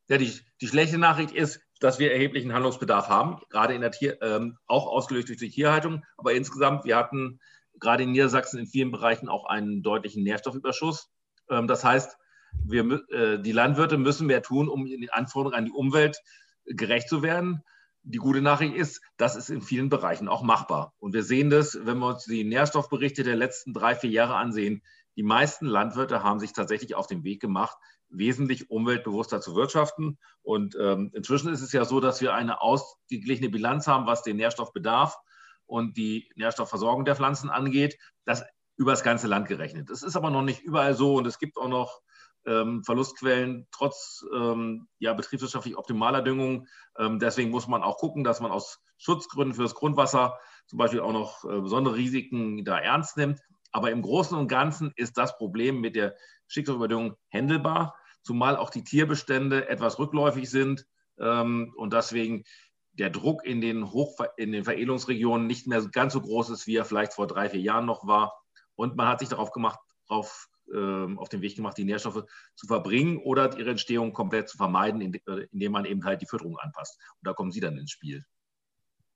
Ja, 0.08 0.18
die, 0.18 0.40
die 0.60 0.68
schlechte 0.68 0.98
Nachricht 0.98 1.32
ist, 1.32 1.60
dass 1.80 1.98
wir 1.98 2.12
erheblichen 2.12 2.52
Handlungsbedarf 2.52 3.08
haben, 3.08 3.40
gerade 3.50 3.74
in 3.74 3.80
der 3.80 3.90
Tier, 3.90 4.22
ähm, 4.22 4.56
auch 4.66 4.86
ausgelöst 4.86 5.28
durch 5.28 5.38
die 5.38 5.50
Tierhaltung. 5.50 6.04
Aber 6.16 6.32
insgesamt, 6.32 6.84
wir 6.84 6.96
hatten 6.96 7.40
gerade 7.80 8.04
in 8.04 8.12
Niedersachsen 8.12 8.60
in 8.60 8.66
vielen 8.66 8.92
Bereichen 8.92 9.28
auch 9.28 9.44
einen 9.46 9.82
deutlichen 9.82 10.22
Nährstoffüberschuss. 10.22 11.10
Ähm, 11.50 11.66
das 11.66 11.84
heißt, 11.84 12.16
wir, 12.64 13.02
äh, 13.10 13.40
die 13.40 13.52
Landwirte 13.52 13.98
müssen 13.98 14.26
mehr 14.26 14.42
tun, 14.42 14.68
um 14.68 14.86
den 14.86 15.10
Anforderungen 15.10 15.58
an 15.58 15.64
die 15.64 15.72
Umwelt 15.72 16.18
gerecht 16.64 17.08
zu 17.08 17.22
werden. 17.22 17.62
Die 18.02 18.18
gute 18.18 18.40
Nachricht 18.40 18.74
ist, 18.74 19.00
das 19.16 19.36
ist 19.36 19.50
in 19.50 19.62
vielen 19.62 19.88
Bereichen 19.88 20.28
auch 20.28 20.42
machbar. 20.42 20.94
Und 20.98 21.12
wir 21.12 21.22
sehen 21.22 21.50
das, 21.50 21.78
wenn 21.82 21.98
wir 21.98 22.08
uns 22.08 22.24
die 22.24 22.44
Nährstoffberichte 22.44 23.24
der 23.24 23.36
letzten 23.36 23.72
drei, 23.72 23.94
vier 23.94 24.10
Jahre 24.10 24.36
ansehen. 24.36 24.82
Die 25.16 25.22
meisten 25.22 25.66
Landwirte 25.66 26.22
haben 26.22 26.38
sich 26.38 26.52
tatsächlich 26.52 26.94
auf 26.94 27.06
den 27.06 27.24
Weg 27.24 27.40
gemacht, 27.40 27.76
wesentlich 28.08 28.70
umweltbewusster 28.70 29.40
zu 29.40 29.56
wirtschaften. 29.56 30.18
Und 30.42 30.76
ähm, 30.80 31.10
inzwischen 31.14 31.52
ist 31.52 31.62
es 31.62 31.72
ja 31.72 31.84
so, 31.84 31.98
dass 31.98 32.20
wir 32.20 32.34
eine 32.34 32.60
ausgeglichene 32.60 33.48
Bilanz 33.48 33.88
haben, 33.88 34.06
was 34.06 34.22
den 34.22 34.36
Nährstoffbedarf 34.36 35.16
und 35.64 35.96
die 35.96 36.30
Nährstoffversorgung 36.36 37.04
der 37.04 37.16
Pflanzen 37.16 37.50
angeht. 37.50 37.98
Das 38.24 38.44
über 38.76 38.92
das 38.92 39.02
ganze 39.02 39.26
Land 39.26 39.48
gerechnet. 39.48 39.90
Das 39.90 40.02
ist 40.02 40.16
aber 40.16 40.30
noch 40.30 40.42
nicht 40.42 40.62
überall 40.62 40.94
so 40.94 41.16
und 41.16 41.26
es 41.26 41.38
gibt 41.38 41.56
auch 41.56 41.68
noch 41.68 42.00
ähm, 42.46 42.82
Verlustquellen 42.84 43.66
trotz 43.70 44.24
ähm, 44.34 44.88
ja, 44.98 45.12
betriebswirtschaftlich 45.14 45.76
optimaler 45.76 46.22
Düngung. 46.22 46.66
Ähm, 46.98 47.18
deswegen 47.18 47.50
muss 47.50 47.68
man 47.68 47.82
auch 47.82 47.98
gucken, 47.98 48.24
dass 48.24 48.40
man 48.40 48.50
aus 48.50 48.80
Schutzgründen 48.98 49.54
für 49.54 49.62
das 49.62 49.74
Grundwasser 49.74 50.38
zum 50.66 50.78
Beispiel 50.78 51.00
auch 51.00 51.12
noch 51.12 51.44
äh, 51.44 51.60
besondere 51.60 51.96
Risiken 51.96 52.64
da 52.64 52.78
ernst 52.78 53.16
nimmt. 53.16 53.40
Aber 53.72 53.90
im 53.90 54.02
Großen 54.02 54.36
und 54.36 54.48
Ganzen 54.48 54.92
ist 54.96 55.18
das 55.18 55.36
Problem 55.36 55.80
mit 55.80 55.96
der 55.96 56.16
Stickstoffüberdüngung 56.46 57.16
händelbar, 57.28 57.96
zumal 58.22 58.56
auch 58.56 58.70
die 58.70 58.84
Tierbestände 58.84 59.68
etwas 59.68 59.98
rückläufig 59.98 60.48
sind 60.48 60.86
ähm, 61.18 61.74
und 61.76 61.92
deswegen 61.92 62.44
der 62.92 63.10
Druck 63.10 63.44
in 63.44 63.60
den, 63.60 63.92
Hochver 63.92 64.38
in 64.38 64.52
den 64.52 64.64
Veredelungsregionen 64.64 65.46
nicht 65.46 65.66
mehr 65.66 65.82
ganz 65.92 66.14
so 66.14 66.20
groß 66.20 66.50
ist, 66.50 66.66
wie 66.66 66.76
er 66.76 66.84
vielleicht 66.84 67.12
vor 67.12 67.26
drei, 67.26 67.50
vier 67.50 67.60
Jahren 67.60 67.84
noch 67.84 68.06
war. 68.06 68.32
Und 68.74 68.96
man 68.96 69.08
hat 69.08 69.20
sich 69.20 69.28
darauf 69.28 69.50
gemacht, 69.50 69.78
darauf 70.08 70.48
auf 70.74 71.28
den 71.28 71.42
Weg 71.42 71.56
gemacht, 71.56 71.78
die 71.78 71.84
Nährstoffe 71.84 72.24
zu 72.54 72.66
verbringen 72.66 73.18
oder 73.18 73.56
ihre 73.56 73.70
Entstehung 73.70 74.12
komplett 74.12 74.48
zu 74.48 74.56
vermeiden, 74.56 75.14
äh, 75.14 75.46
indem 75.52 75.72
man 75.72 75.84
eben 75.84 76.04
halt 76.04 76.22
die 76.22 76.26
Fütterung 76.26 76.58
anpasst. 76.58 76.98
Und 77.20 77.26
da 77.26 77.32
kommen 77.32 77.52
Sie 77.52 77.60
dann 77.60 77.76
ins 77.78 77.92
Spiel. 77.92 78.24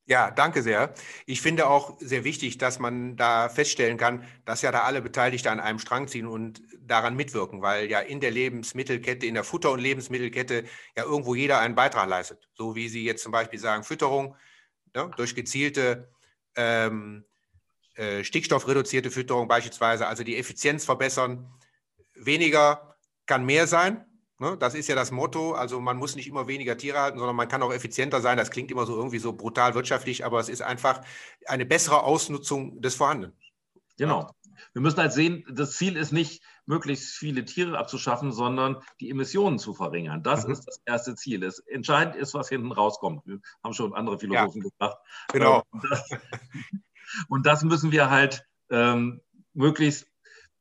Ja, 0.07 0.33
danke 0.33 0.63
sehr. 0.63 0.93
Ich 1.25 1.41
finde 1.41 1.69
auch 1.69 1.97
sehr 2.01 2.25
wichtig, 2.25 2.59
dass 2.59 2.81
man 2.81 3.17
da 3.17 3.49
feststellen 3.49 3.97
kann, 3.97 4.25
dass 4.45 4.61
ja 4.61 4.73
da 4.73 4.81
alle 4.83 5.03
Beteiligten 5.03 5.49
an 5.49 5.61
einem 5.61 5.79
Strang 5.79 6.09
ziehen 6.09 6.27
und 6.27 6.63
daran 6.81 7.15
mitwirken, 7.15 7.63
weil 7.63 7.89
ja 7.89 8.01
in 8.01 8.19
der 8.19 8.33
Lebensmittelkette, 8.33 9.27
in 9.27 9.35
der 9.35 9.45
Futter- 9.45 9.71
und 9.71 9.79
Lebensmittelkette 9.79 10.65
ja 10.97 11.05
irgendwo 11.05 11.37
jeder 11.37 11.61
einen 11.61 11.77
Beitrag 11.77 12.09
leistet. 12.09 12.49
So 12.55 12.75
wie 12.75 12.89
Sie 12.89 13.05
jetzt 13.05 13.23
zum 13.23 13.31
Beispiel 13.31 13.61
sagen, 13.61 13.85
Fütterung 13.85 14.35
ne, 14.97 15.11
durch 15.17 15.37
gezielte 15.37 16.11
ähm, 16.57 17.25
äh, 17.95 18.25
stickstoffreduzierte 18.25 19.11
Fütterung 19.11 19.49
beispielsweise, 19.49 20.07
also 20.07 20.25
die 20.25 20.37
Effizienz 20.37 20.85
verbessern. 20.85 21.53
Weniger 22.15 22.97
kann 23.27 23.45
mehr 23.45 23.67
sein. 23.67 24.05
Ne? 24.39 24.57
Das 24.59 24.75
ist 24.75 24.89
ja 24.89 24.95
das 24.95 25.11
Motto. 25.11 25.53
Also 25.53 25.81
man 25.81 25.99
muss 25.99 26.17
nicht 26.17 26.27
immer 26.27 26.49
weniger 26.49 26.77
Tiere 26.77 26.99
halten, 26.99 27.19
sondern 27.19 27.37
man 27.37 27.49
kann 27.49 27.63
auch 27.63 27.73
effizienter 27.73 28.21
sein. 28.21 28.39
Das 28.39 28.51
klingt 28.51 28.71
immer 28.71 28.87
so 28.87 28.97
irgendwie 28.97 29.19
so 29.19 29.33
brutal 29.35 29.75
wirtschaftlich, 29.75 30.25
aber 30.25 30.41
es 30.41 30.49
ist 30.49 30.63
einfach 30.63 31.03
eine 31.47 31.67
bessere 31.67 32.03
Ausnutzung 32.03 32.81
des 32.81 32.95
Vorhandenen. 32.95 33.37
Genau. 33.99 34.31
Wir 34.73 34.83
müssen 34.83 34.99
halt 34.99 35.13
sehen, 35.13 35.45
das 35.51 35.77
Ziel 35.77 35.97
ist 35.97 36.13
nicht, 36.13 36.43
möglichst 36.67 37.17
viele 37.17 37.45
Tiere 37.45 37.77
abzuschaffen, 37.77 38.33
sondern 38.33 38.77
die 39.01 39.11
Emissionen 39.11 39.59
zu 39.59 39.75
verringern. 39.75 40.23
Das 40.23 40.47
mhm. 40.47 40.53
ist 40.53 40.67
das 40.67 40.81
erste 40.87 41.15
Ziel. 41.17 41.43
Es 41.43 41.59
entscheidend 41.59 42.17
ist, 42.17 42.33
was 42.33 42.49
hinten 42.49 42.73
rauskommt. 42.73 43.27
Wir 43.27 43.41
haben 43.63 43.75
schon 43.75 43.93
andere 43.93 44.19
Philosophen 44.19 44.63
ja. 44.63 44.69
gesagt. 44.71 45.07
Genau. 45.33 45.63
Das, 45.91 46.09
und 47.29 47.47
das 47.47 47.65
müssen 47.65 47.93
wir 47.93 48.11
halt 48.11 48.45
ähm, 48.71 49.21
möglichst 49.53 50.07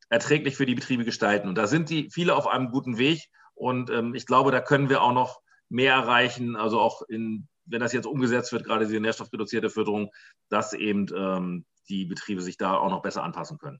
erträglich 0.09 0.55
für 0.55 0.65
die 0.65 0.75
Betriebe 0.75 1.05
gestalten. 1.05 1.47
Und 1.47 1.55
da 1.55 1.67
sind 1.67 1.89
die 1.89 2.09
viele 2.09 2.35
auf 2.35 2.47
einem 2.47 2.71
guten 2.71 2.97
Weg. 2.97 3.29
Und 3.53 3.89
ähm, 3.89 4.15
ich 4.15 4.25
glaube, 4.25 4.51
da 4.51 4.61
können 4.61 4.89
wir 4.89 5.01
auch 5.01 5.13
noch 5.13 5.41
mehr 5.69 5.93
erreichen. 5.93 6.55
Also 6.55 6.79
auch 6.79 7.03
in, 7.03 7.47
wenn 7.65 7.81
das 7.81 7.93
jetzt 7.93 8.07
umgesetzt 8.07 8.51
wird, 8.51 8.65
gerade 8.65 8.87
diese 8.87 8.99
nährstoffreduzierte 8.99 9.69
Förderung, 9.69 10.11
dass 10.49 10.73
eben 10.73 11.05
ähm, 11.15 11.65
die 11.89 12.05
Betriebe 12.05 12.41
sich 12.41 12.57
da 12.57 12.75
auch 12.75 12.89
noch 12.89 13.01
besser 13.01 13.23
anpassen 13.23 13.57
können. 13.57 13.79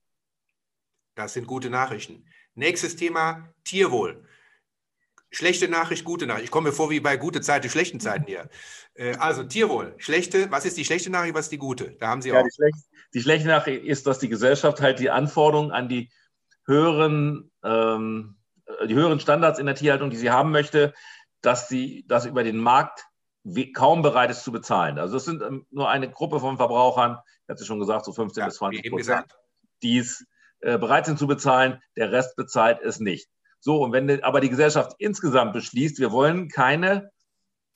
Das 1.16 1.34
sind 1.34 1.48
gute 1.48 1.70
Nachrichten. 1.70 2.26
Nächstes 2.54 2.96
Thema 2.96 3.54
Tierwohl. 3.64 4.26
Schlechte 5.32 5.68
Nachricht, 5.68 6.06
gute 6.06 6.26
Nachricht. 6.26 6.46
Ich 6.46 6.52
komme 6.52 6.70
mir 6.70 6.76
vor 6.76 6.90
wie 6.90 7.00
bei 7.00 7.16
gute 7.18 7.42
Zeiten, 7.42 7.70
schlechten 7.70 8.00
Zeiten 8.00 8.26
hier. 8.26 8.50
Äh, 8.96 9.16
also 9.18 9.44
Tierwohl. 9.44 9.94
Schlechte, 9.98 10.52
was 10.52 10.66
ist 10.66 10.78
die 10.78 10.86
schlechte 10.86 11.10
Nachricht, 11.10 11.36
was 11.36 11.46
ist 11.46 11.52
die 11.52 11.58
gute? 11.58 11.92
Da 12.00 12.08
haben 12.08 12.22
Sie 12.22 12.30
ja, 12.30 12.40
auch. 12.40 12.44
Die 12.44 12.52
schlechte, 12.52 12.80
die 13.14 13.22
schlechte, 13.22 13.48
Nachricht 13.48 13.86
ist, 13.86 14.08
dass 14.08 14.20
die 14.20 14.30
Gesellschaft 14.30 14.82
halt 14.82 15.00
die 15.00 15.10
Anforderungen 15.10 15.72
an 15.72 15.88
die 15.88 16.10
höheren, 16.66 17.52
ähm, 17.64 18.38
die 18.88 18.96
höheren 18.96 19.20
Standards 19.20 19.60
in 19.60 19.66
der 19.66 19.76
Tierhaltung, 19.76 20.10
die 20.10 20.18
sie 20.18 20.32
haben 20.32 20.52
möchte, 20.52 20.94
dass 21.42 21.68
sie 21.68 22.06
das 22.08 22.26
über 22.26 22.44
den 22.44 22.58
Markt 22.58 23.06
kaum 23.74 24.02
bereit 24.02 24.30
ist 24.30 24.44
zu 24.44 24.52
bezahlen. 24.52 25.00
Also 25.00 25.18
es 25.18 25.26
sind 25.26 25.42
ähm, 25.42 25.66
nur 25.72 25.90
eine 25.90 26.10
Gruppe 26.10 26.40
von 26.40 26.58
Verbrauchern, 26.58 27.18
ich 27.44 27.50
hatte 27.50 27.66
schon 27.66 27.80
gesagt, 27.80 28.06
so 28.06 28.14
15 28.14 28.42
ja, 28.42 28.48
bis 28.48 28.58
20 28.58 28.92
Prozent, 28.92 29.26
die 29.82 29.98
es 29.98 30.26
äh, 30.60 30.78
bereit 30.78 31.06
sind 31.06 31.18
zu 31.18 31.26
bezahlen. 31.26 31.82
Der 31.96 32.12
Rest 32.12 32.36
bezahlt 32.36 32.82
es 32.82 33.00
nicht. 33.00 33.28
So, 33.60 33.84
und 33.84 33.92
wenn 33.92 34.24
aber 34.24 34.40
die 34.40 34.50
Gesellschaft 34.50 34.96
insgesamt 35.00 35.54
beschließt, 35.54 36.00
wir 36.00 36.12
wollen 36.12 36.48
keine 36.48 37.12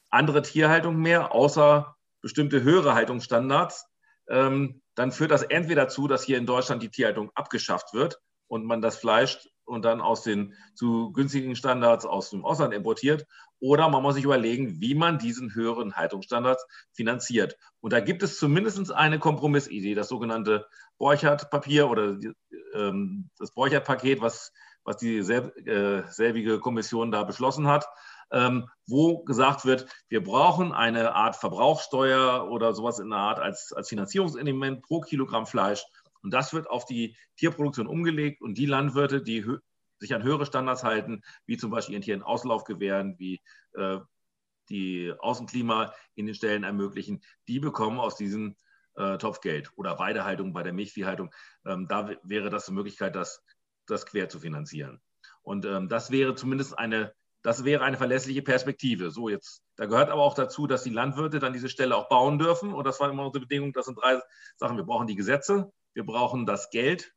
andere 0.10 0.42
Tierhaltung 0.42 0.98
mehr, 0.98 1.34
außer 1.34 1.96
bestimmte 2.22 2.64
höhere 2.64 2.94
Haltungsstandards, 2.94 3.86
ähm, 4.30 4.82
dann 4.96 5.12
führt 5.12 5.32
das 5.32 5.44
entweder 5.44 5.84
dazu, 5.86 6.08
dass 6.08 6.24
hier 6.24 6.38
in 6.38 6.46
Deutschland 6.46 6.84
die 6.84 6.90
Tierhaltung 6.90 7.32
abgeschafft 7.36 7.94
wird 7.94 8.20
und 8.48 8.66
man 8.66 8.82
das 8.82 8.98
Fleisch 8.98 9.40
und 9.66 9.86
dann 9.86 10.02
aus 10.02 10.24
den 10.24 10.54
zu 10.76 11.12
günstigen 11.14 11.56
Standards 11.56 12.06
aus 12.06 12.30
dem 12.30 12.46
Ausland 12.46 12.74
importiert. 12.74 13.26
Oder 13.60 13.90
man 13.90 14.04
muss 14.04 14.16
sich 14.16 14.26
überlegen, 14.26 14.82
wie 14.82 14.94
man 14.94 15.20
diesen 15.20 15.54
höheren 15.54 15.96
Haltungsstandards 15.96 16.66
finanziert. 16.92 17.58
Und 17.80 17.94
da 17.94 18.02
gibt 18.02 18.22
es 18.22 18.38
zumindest 18.38 18.92
eine 18.92 19.20
Kompromissidee, 19.20 19.96
das 19.96 20.10
sogenannte 20.10 20.68
Borchardt-Papier 20.98 21.90
oder 21.90 22.18
ähm, 22.74 23.30
das 23.38 23.52
Borchardt-Paket, 23.54 24.22
was 24.22 24.52
was 24.84 24.98
die 24.98 25.22
selb, 25.22 25.56
äh, 25.68 26.04
selbige 26.10 26.60
Kommission 26.60 27.12
da 27.12 27.24
beschlossen 27.24 27.68
hat, 27.68 27.86
ähm, 28.32 28.68
wo 28.88 29.24
gesagt 29.24 29.66
wird, 29.66 29.88
wir 30.10 30.24
brauchen 30.24 30.72
eine 30.72 31.14
Art 31.14 31.36
Verbrauchssteuer 31.36 32.50
oder 32.50 32.74
sowas 32.74 33.00
in 33.00 33.10
der 33.10 33.20
Art 33.20 33.40
als, 33.40 33.72
als 33.74 33.90
Finanzierungselement 33.90 34.82
pro 34.82 35.02
Kilogramm 35.02 35.46
Fleisch. 35.46 35.84
Und 36.22 36.34
das 36.34 36.54
wird 36.54 36.70
auf 36.70 36.86
die 36.86 37.16
Tierproduktion 37.38 37.88
umgelegt 37.88 38.42
und 38.42 38.58
die 38.58 38.66
Landwirte, 38.66 39.22
die 39.22 39.46
sich 40.00 40.14
an 40.16 40.24
höhere 40.24 40.46
Standards 40.46 40.84
halten, 40.84 41.22
wie 41.46 41.58
zum 41.58 41.70
Beispiel 41.70 41.94
ihren 41.94 42.02
Tieren 42.02 42.24
Auslauf 42.24 42.64
gewähren, 42.64 43.16
wie 43.20 43.42
äh, 43.74 44.00
die 44.70 45.14
Außenklima 45.20 45.94
in 46.16 46.26
den 46.26 46.36
Stellen 46.36 46.64
ermöglichen, 46.64 47.22
die 47.48 47.60
bekommen 47.60 48.00
aus 48.00 48.16
diesem 48.16 48.56
äh, 48.96 49.18
Topf 49.18 49.42
Geld 49.42 49.72
oder 49.76 50.00
Weidehaltung 50.00 50.54
bei 50.54 50.64
der 50.64 50.74
Milchviehhaltung. 50.74 51.34
Ähm, 51.66 51.88
da 51.88 52.10
wäre 52.24 52.50
das 52.50 52.68
eine 52.68 52.76
Möglichkeit, 52.76 53.16
dass 53.16 53.44
das 53.88 54.06
quer 54.06 54.30
zu 54.30 54.40
finanzieren. 54.40 55.02
Und 55.42 55.66
ähm, 55.66 55.90
das 55.90 56.12
wäre 56.12 56.36
zumindest 56.36 56.78
eine, 56.78 57.14
das 57.42 57.66
wäre 57.66 57.84
eine 57.84 57.98
verlässliche 57.98 58.42
Perspektive. 58.42 59.12
So 59.12 59.30
jetzt, 59.30 59.62
da 59.76 59.86
gehört 59.86 60.10
aber 60.10 60.22
auch 60.22 60.34
dazu, 60.34 60.68
dass 60.68 60.84
die 60.84 60.90
Landwirte 60.90 61.40
dann 61.40 61.54
diese 61.54 61.70
Stelle 61.70 61.96
auch 61.96 62.08
bauen 62.08 62.40
dürfen. 62.40 62.74
Und 62.74 62.86
das 62.88 63.00
war 63.00 63.10
immer 63.10 63.26
unsere 63.26 63.42
Bedingung. 63.42 63.74
Das 63.74 63.86
sind 63.86 64.00
drei 64.02 64.20
Sachen. 64.56 64.78
Wir 64.78 64.86
brauchen 64.86 65.08
die 65.08 65.16
Gesetze, 65.16 65.72
wir 65.94 66.06
brauchen 66.06 66.46
das 66.46 66.70
Geld 66.70 67.14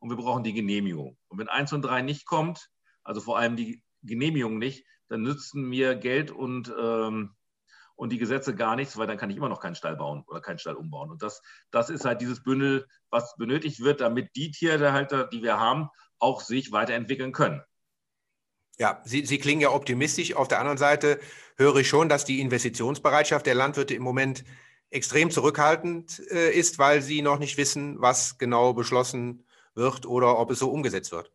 und 0.00 0.10
wir 0.10 0.16
brauchen 0.16 0.42
die 0.42 0.52
Genehmigung. 0.52 1.16
Und 1.28 1.38
wenn 1.38 1.48
eins 1.48 1.72
und 1.72 1.82
drei 1.82 2.02
nicht 2.02 2.26
kommt, 2.26 2.70
also 3.04 3.20
vor 3.20 3.38
allem 3.38 3.56
die 3.56 3.82
Genehmigung 4.02 4.58
nicht, 4.58 4.84
dann 5.08 5.22
nützen 5.22 5.62
mir 5.62 5.94
Geld 5.94 6.30
und, 6.30 6.72
ähm, 6.78 7.34
und 7.96 8.12
die 8.12 8.18
Gesetze 8.18 8.54
gar 8.54 8.76
nichts, 8.76 8.96
weil 8.96 9.06
dann 9.06 9.16
kann 9.16 9.30
ich 9.30 9.36
immer 9.36 9.48
noch 9.48 9.60
keinen 9.60 9.74
Stall 9.74 9.96
bauen 9.96 10.24
oder 10.26 10.40
keinen 10.40 10.58
Stall 10.58 10.74
umbauen. 10.74 11.10
Und 11.10 11.22
das, 11.22 11.40
das 11.70 11.88
ist 11.88 12.04
halt 12.04 12.20
dieses 12.20 12.42
Bündel, 12.42 12.86
was 13.10 13.36
benötigt 13.36 13.80
wird, 13.80 14.00
damit 14.00 14.36
die 14.36 14.50
Tierhalter, 14.50 15.26
die 15.26 15.42
wir 15.42 15.58
haben, 15.58 15.88
auch 16.18 16.40
sich 16.40 16.72
weiterentwickeln 16.72 17.32
können. 17.32 17.62
Ja, 18.78 19.02
Sie, 19.04 19.26
Sie 19.26 19.38
klingen 19.38 19.60
ja 19.60 19.70
optimistisch. 19.70 20.34
Auf 20.34 20.48
der 20.48 20.60
anderen 20.60 20.78
Seite 20.78 21.18
höre 21.56 21.76
ich 21.76 21.88
schon, 21.88 22.08
dass 22.08 22.24
die 22.24 22.40
Investitionsbereitschaft 22.40 23.44
der 23.46 23.54
Landwirte 23.54 23.94
im 23.94 24.02
Moment 24.02 24.44
extrem 24.90 25.30
zurückhaltend 25.30 26.22
äh, 26.30 26.50
ist, 26.52 26.78
weil 26.78 27.02
sie 27.02 27.22
noch 27.22 27.38
nicht 27.38 27.56
wissen, 27.56 28.00
was 28.00 28.38
genau 28.38 28.72
beschlossen 28.72 29.44
wird 29.74 30.06
oder 30.06 30.38
ob 30.38 30.50
es 30.50 30.60
so 30.60 30.70
umgesetzt 30.70 31.12
wird. 31.12 31.32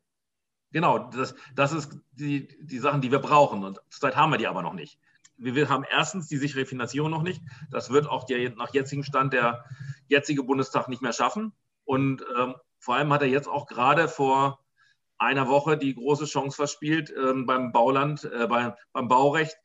Genau, 0.72 0.98
das, 0.98 1.36
das 1.54 1.72
ist 1.72 2.00
die, 2.14 2.48
die 2.62 2.80
Sachen, 2.80 3.02
die 3.02 3.12
wir 3.12 3.20
brauchen. 3.20 3.64
Und 3.64 3.80
zurzeit 3.90 4.16
haben 4.16 4.32
wir 4.32 4.38
die 4.38 4.48
aber 4.48 4.64
noch 4.64 4.74
nicht. 4.74 4.98
Wir 5.38 5.70
haben 5.70 5.84
erstens 5.90 6.28
die 6.28 6.38
sichere 6.38 6.66
Finanzierung 6.66 7.12
noch 7.12 7.22
nicht. 7.22 7.42
Das 7.70 7.90
wird 7.90 8.08
auch 8.08 8.24
der, 8.24 8.56
nach 8.56 8.74
jetzigem 8.74 9.04
Stand 9.04 9.34
der 9.34 9.66
jetzige 10.08 10.44
Bundestag 10.44 10.88
nicht 10.88 11.02
mehr 11.02 11.14
schaffen. 11.14 11.54
Und 11.86 12.26
ähm, 12.38 12.56
vor 12.80 12.96
allem 12.96 13.14
hat 13.14 13.22
er 13.22 13.28
jetzt 13.28 13.48
auch 13.48 13.68
gerade 13.68 14.08
vor 14.08 14.63
einer 15.18 15.48
Woche 15.48 15.78
die 15.78 15.96
große 15.96 16.26
Chance 16.26 16.56
verspielt, 16.56 17.14
ähm, 17.16 17.46
beim 17.46 17.72
Bauland, 17.72 18.24
äh, 18.26 18.48
bei, 18.48 18.76
beim 18.92 19.08
Baurecht 19.08 19.56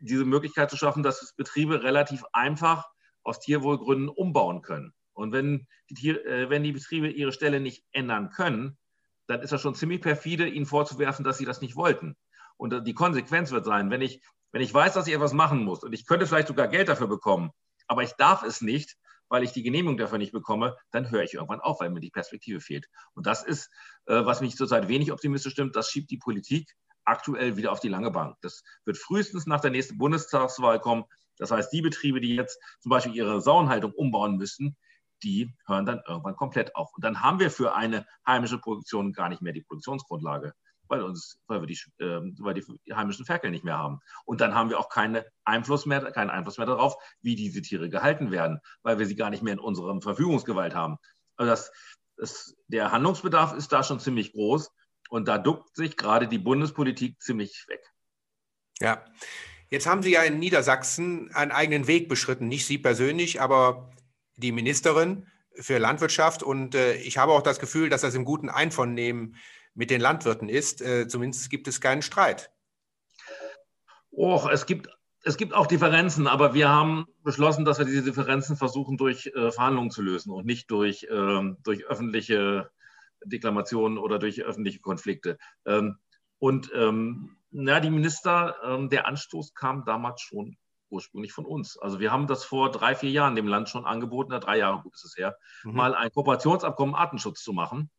diese 0.00 0.24
Möglichkeit 0.24 0.70
zu 0.70 0.76
schaffen, 0.76 1.02
dass 1.02 1.34
Betriebe 1.36 1.82
relativ 1.82 2.24
einfach 2.32 2.88
aus 3.22 3.40
Tierwohlgründen 3.40 4.08
umbauen 4.08 4.62
können. 4.62 4.92
Und 5.14 5.32
wenn 5.32 5.66
die, 5.90 5.94
Tier, 5.94 6.26
äh, 6.26 6.50
wenn 6.50 6.62
die 6.62 6.72
Betriebe 6.72 7.08
ihre 7.08 7.32
Stelle 7.32 7.60
nicht 7.60 7.84
ändern 7.92 8.30
können, 8.30 8.78
dann 9.26 9.40
ist 9.40 9.52
das 9.52 9.60
schon 9.60 9.74
ziemlich 9.74 10.00
perfide, 10.00 10.48
ihnen 10.48 10.66
vorzuwerfen, 10.66 11.24
dass 11.24 11.38
sie 11.38 11.44
das 11.44 11.60
nicht 11.60 11.76
wollten. 11.76 12.16
Und 12.56 12.72
äh, 12.72 12.82
die 12.82 12.94
Konsequenz 12.94 13.50
wird 13.50 13.64
sein, 13.64 13.90
wenn 13.90 14.02
ich, 14.02 14.22
wenn 14.50 14.62
ich 14.62 14.74
weiß, 14.74 14.94
dass 14.94 15.06
ich 15.06 15.14
etwas 15.14 15.32
machen 15.32 15.64
muss 15.64 15.84
und 15.84 15.92
ich 15.92 16.06
könnte 16.06 16.26
vielleicht 16.26 16.48
sogar 16.48 16.68
Geld 16.68 16.88
dafür 16.88 17.06
bekommen, 17.06 17.50
aber 17.86 18.02
ich 18.02 18.12
darf 18.12 18.42
es 18.42 18.60
nicht, 18.60 18.96
weil 19.32 19.44
ich 19.44 19.52
die 19.52 19.62
Genehmigung 19.62 19.96
dafür 19.96 20.18
nicht 20.18 20.32
bekomme, 20.32 20.76
dann 20.90 21.10
höre 21.10 21.22
ich 21.22 21.32
irgendwann 21.32 21.60
auf, 21.60 21.80
weil 21.80 21.88
mir 21.88 22.00
die 22.00 22.10
Perspektive 22.10 22.60
fehlt. 22.60 22.86
Und 23.14 23.26
das 23.26 23.42
ist, 23.42 23.70
äh, 24.04 24.26
was 24.26 24.42
mich 24.42 24.56
zurzeit 24.56 24.88
wenig 24.88 25.10
optimistisch 25.10 25.54
stimmt, 25.54 25.74
das 25.74 25.88
schiebt 25.88 26.10
die 26.10 26.18
Politik 26.18 26.76
aktuell 27.04 27.56
wieder 27.56 27.72
auf 27.72 27.80
die 27.80 27.88
lange 27.88 28.10
Bank. 28.10 28.36
Das 28.42 28.62
wird 28.84 28.98
frühestens 28.98 29.46
nach 29.46 29.62
der 29.62 29.70
nächsten 29.70 29.96
Bundestagswahl 29.96 30.80
kommen. 30.80 31.04
Das 31.38 31.50
heißt, 31.50 31.72
die 31.72 31.80
Betriebe, 31.80 32.20
die 32.20 32.36
jetzt 32.36 32.60
zum 32.80 32.90
Beispiel 32.90 33.14
ihre 33.14 33.40
Sauenhaltung 33.40 33.92
umbauen 33.92 34.36
müssen, 34.36 34.76
die 35.22 35.56
hören 35.66 35.86
dann 35.86 36.02
irgendwann 36.06 36.36
komplett 36.36 36.76
auf. 36.76 36.92
Und 36.94 37.02
dann 37.02 37.22
haben 37.22 37.40
wir 37.40 37.50
für 37.50 37.74
eine 37.74 38.06
heimische 38.26 38.58
Produktion 38.58 39.14
gar 39.14 39.30
nicht 39.30 39.40
mehr 39.40 39.54
die 39.54 39.62
Produktionsgrundlage, 39.62 40.52
weil, 40.92 41.02
uns, 41.02 41.40
weil 41.46 41.62
wir 41.62 41.66
die, 41.66 41.78
äh, 42.00 42.20
weil 42.40 42.52
die 42.52 42.64
heimischen 42.94 43.24
Ferkel 43.24 43.50
nicht 43.50 43.64
mehr 43.64 43.78
haben. 43.78 44.00
Und 44.26 44.42
dann 44.42 44.54
haben 44.54 44.68
wir 44.68 44.78
auch 44.78 44.90
keine 44.90 45.24
Einfluss 45.44 45.86
mehr, 45.86 46.12
keinen 46.12 46.28
Einfluss 46.28 46.58
mehr 46.58 46.66
darauf, 46.66 46.94
wie 47.22 47.34
diese 47.34 47.62
Tiere 47.62 47.88
gehalten 47.88 48.30
werden, 48.30 48.60
weil 48.82 48.98
wir 48.98 49.06
sie 49.06 49.16
gar 49.16 49.30
nicht 49.30 49.42
mehr 49.42 49.54
in 49.54 49.58
unserem 49.58 50.02
Verfügungsgewalt 50.02 50.74
haben. 50.74 50.98
Also 51.36 51.50
das, 51.50 51.72
das, 52.18 52.54
der 52.68 52.92
Handlungsbedarf 52.92 53.54
ist 53.54 53.72
da 53.72 53.82
schon 53.82 54.00
ziemlich 54.00 54.32
groß 54.32 54.70
und 55.08 55.28
da 55.28 55.38
duckt 55.38 55.74
sich 55.74 55.96
gerade 55.96 56.28
die 56.28 56.38
Bundespolitik 56.38 57.20
ziemlich 57.22 57.64
weg. 57.68 57.82
Ja, 58.80 59.02
Jetzt 59.70 59.86
haben 59.86 60.02
Sie 60.02 60.10
ja 60.10 60.22
in 60.22 60.38
Niedersachsen 60.38 61.32
einen 61.32 61.50
eigenen 61.50 61.86
Weg 61.86 62.06
beschritten, 62.10 62.46
nicht 62.46 62.66
Sie 62.66 62.76
persönlich, 62.76 63.40
aber 63.40 63.90
die 64.36 64.52
Ministerin 64.52 65.26
für 65.54 65.78
Landwirtschaft. 65.78 66.42
Und 66.42 66.74
äh, 66.74 66.96
ich 66.96 67.16
habe 67.16 67.32
auch 67.32 67.40
das 67.40 67.58
Gefühl, 67.58 67.88
dass 67.88 68.02
das 68.02 68.14
im 68.14 68.26
guten 68.26 68.50
Einvernehmen 68.50 69.36
mit 69.74 69.90
den 69.90 70.00
Landwirten 70.00 70.48
ist. 70.48 70.82
Äh, 70.82 71.08
zumindest 71.08 71.50
gibt 71.50 71.68
es 71.68 71.80
keinen 71.80 72.02
Streit. 72.02 72.50
Och, 74.10 74.50
es 74.50 74.66
gibt, 74.66 74.88
es 75.24 75.36
gibt 75.36 75.54
auch 75.54 75.66
Differenzen, 75.66 76.26
aber 76.26 76.54
wir 76.54 76.68
haben 76.68 77.06
beschlossen, 77.22 77.64
dass 77.64 77.78
wir 77.78 77.86
diese 77.86 78.02
Differenzen 78.02 78.56
versuchen, 78.56 78.96
durch 78.96 79.26
äh, 79.34 79.50
Verhandlungen 79.50 79.90
zu 79.90 80.02
lösen 80.02 80.32
und 80.32 80.44
nicht 80.44 80.70
durch, 80.70 81.06
ähm, 81.10 81.56
durch 81.62 81.86
öffentliche 81.86 82.70
Deklamationen 83.24 83.98
oder 83.98 84.18
durch 84.18 84.42
öffentliche 84.42 84.80
Konflikte. 84.80 85.38
Ähm, 85.64 85.96
und 86.38 86.70
ähm, 86.74 87.36
na, 87.50 87.80
die 87.80 87.90
Minister, 87.90 88.56
ähm, 88.64 88.90
der 88.90 89.06
Anstoß 89.06 89.54
kam 89.54 89.84
damals 89.84 90.20
schon 90.20 90.56
ursprünglich 90.90 91.32
von 91.32 91.46
uns. 91.46 91.78
Also 91.78 92.00
wir 92.00 92.12
haben 92.12 92.26
das 92.26 92.44
vor 92.44 92.70
drei, 92.70 92.94
vier 92.94 93.10
Jahren 93.10 93.34
dem 93.34 93.48
Land 93.48 93.68
schon 93.68 93.86
angeboten, 93.86 94.38
drei 94.40 94.58
Jahre 94.58 94.82
gut 94.82 94.94
ist 94.94 95.04
es 95.04 95.16
her, 95.16 95.36
mhm. 95.64 95.74
mal 95.74 95.94
ein 95.94 96.10
Kooperationsabkommen 96.10 96.94
Artenschutz 96.94 97.42
zu 97.42 97.52
machen. 97.52 97.90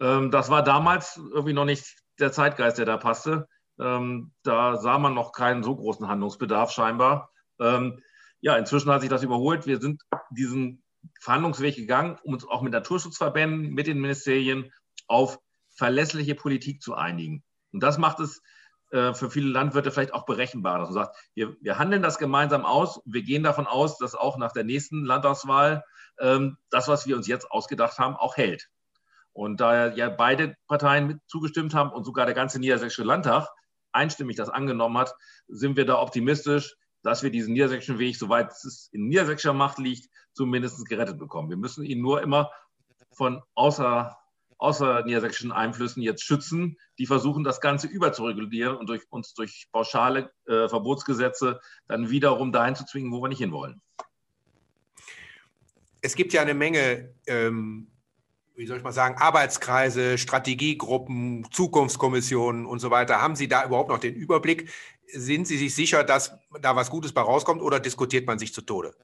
Ähm, 0.00 0.30
das 0.30 0.50
war 0.50 0.62
damals 0.62 1.16
irgendwie 1.16 1.52
noch 1.52 1.64
nicht 1.64 1.96
der 2.18 2.32
Zeitgeist, 2.32 2.78
der 2.78 2.86
da 2.86 2.96
passte. 2.96 3.48
Ähm, 3.78 4.32
da 4.42 4.76
sah 4.76 4.98
man 4.98 5.14
noch 5.14 5.32
keinen 5.32 5.62
so 5.62 5.76
großen 5.76 6.08
Handlungsbedarf 6.08 6.70
scheinbar. 6.70 7.30
Ähm, 7.60 8.02
ja, 8.40 8.56
inzwischen 8.56 8.90
hat 8.90 9.00
sich 9.00 9.10
das 9.10 9.22
überholt. 9.22 9.66
Wir 9.66 9.80
sind 9.80 10.02
diesen 10.30 10.82
Verhandlungsweg 11.20 11.76
gegangen, 11.76 12.18
um 12.22 12.34
uns 12.34 12.46
auch 12.46 12.62
mit 12.62 12.72
Naturschutzverbänden, 12.72 13.72
mit 13.72 13.86
den 13.86 14.00
Ministerien 14.00 14.72
auf 15.06 15.38
verlässliche 15.74 16.34
Politik 16.34 16.82
zu 16.82 16.94
einigen. 16.94 17.44
Und 17.72 17.82
das 17.82 17.98
macht 17.98 18.20
es 18.20 18.42
äh, 18.90 19.14
für 19.14 19.30
viele 19.30 19.50
Landwirte 19.50 19.90
vielleicht 19.90 20.14
auch 20.14 20.24
berechenbar, 20.24 20.78
dass 20.78 20.88
man 20.88 21.04
sagt, 21.04 21.16
wir, 21.34 21.56
wir 21.60 21.78
handeln 21.78 22.02
das 22.02 22.18
gemeinsam 22.18 22.64
aus. 22.64 23.00
Wir 23.04 23.22
gehen 23.22 23.42
davon 23.42 23.66
aus, 23.66 23.98
dass 23.98 24.14
auch 24.14 24.38
nach 24.38 24.52
der 24.52 24.64
nächsten 24.64 25.04
Landtagswahl 25.04 25.84
ähm, 26.18 26.56
das, 26.70 26.88
was 26.88 27.06
wir 27.06 27.16
uns 27.16 27.26
jetzt 27.26 27.50
ausgedacht 27.50 27.98
haben, 27.98 28.16
auch 28.16 28.36
hält. 28.36 28.68
Und 29.36 29.60
da 29.60 29.92
ja 29.92 30.08
beide 30.08 30.56
Parteien 30.66 31.20
zugestimmt 31.26 31.74
haben 31.74 31.90
und 31.90 32.04
sogar 32.04 32.24
der 32.24 32.34
ganze 32.34 32.58
Niedersächsische 32.58 33.04
Landtag 33.04 33.46
einstimmig 33.92 34.36
das 34.36 34.48
angenommen 34.48 34.96
hat, 34.96 35.14
sind 35.46 35.76
wir 35.76 35.84
da 35.84 36.00
optimistisch, 36.00 36.74
dass 37.02 37.22
wir 37.22 37.30
diesen 37.30 37.52
niedersächsischen 37.52 37.98
Weg, 37.98 38.16
soweit 38.16 38.50
es 38.52 38.88
in 38.92 39.08
niedersächsischer 39.08 39.52
Macht 39.52 39.78
liegt, 39.78 40.08
zumindest 40.32 40.82
gerettet 40.88 41.18
bekommen. 41.18 41.50
Wir 41.50 41.58
müssen 41.58 41.84
ihn 41.84 42.00
nur 42.00 42.22
immer 42.22 42.50
von 43.12 43.42
außer 43.54 44.16
außer 44.58 45.04
niedersächsischen 45.04 45.52
Einflüssen 45.52 46.02
jetzt 46.02 46.22
schützen, 46.22 46.78
die 46.98 47.04
versuchen, 47.04 47.44
das 47.44 47.60
Ganze 47.60 47.88
überzuregulieren 47.88 48.78
und 48.78 48.88
durch, 48.88 49.02
uns 49.10 49.34
durch 49.34 49.68
pauschale 49.70 50.32
äh, 50.46 50.66
Verbotsgesetze 50.66 51.60
dann 51.88 52.08
wiederum 52.08 52.52
dahin 52.52 52.74
zu 52.74 52.86
zwingen, 52.86 53.12
wo 53.12 53.20
wir 53.20 53.28
nicht 53.28 53.40
hinwollen. 53.40 53.82
Es 56.00 56.14
gibt 56.14 56.32
ja 56.32 56.40
eine 56.40 56.54
Menge, 56.54 57.14
ähm, 57.26 57.88
wie 58.56 58.66
soll 58.66 58.78
ich 58.78 58.82
mal 58.82 58.92
sagen, 58.92 59.16
Arbeitskreise, 59.18 60.16
Strategiegruppen, 60.16 61.46
Zukunftskommissionen 61.50 62.64
und 62.64 62.78
so 62.78 62.90
weiter. 62.90 63.20
Haben 63.20 63.36
Sie 63.36 63.48
da 63.48 63.64
überhaupt 63.64 63.90
noch 63.90 63.98
den 63.98 64.14
Überblick? 64.14 64.70
Sind 65.06 65.46
Sie 65.46 65.58
sich 65.58 65.74
sicher, 65.74 66.04
dass 66.04 66.38
da 66.60 66.74
was 66.74 66.90
Gutes 66.90 67.12
bei 67.12 67.20
rauskommt 67.20 67.60
oder 67.60 67.80
diskutiert 67.80 68.26
man 68.26 68.38
sich 68.38 68.54
zu 68.54 68.62
Tode? 68.62 68.94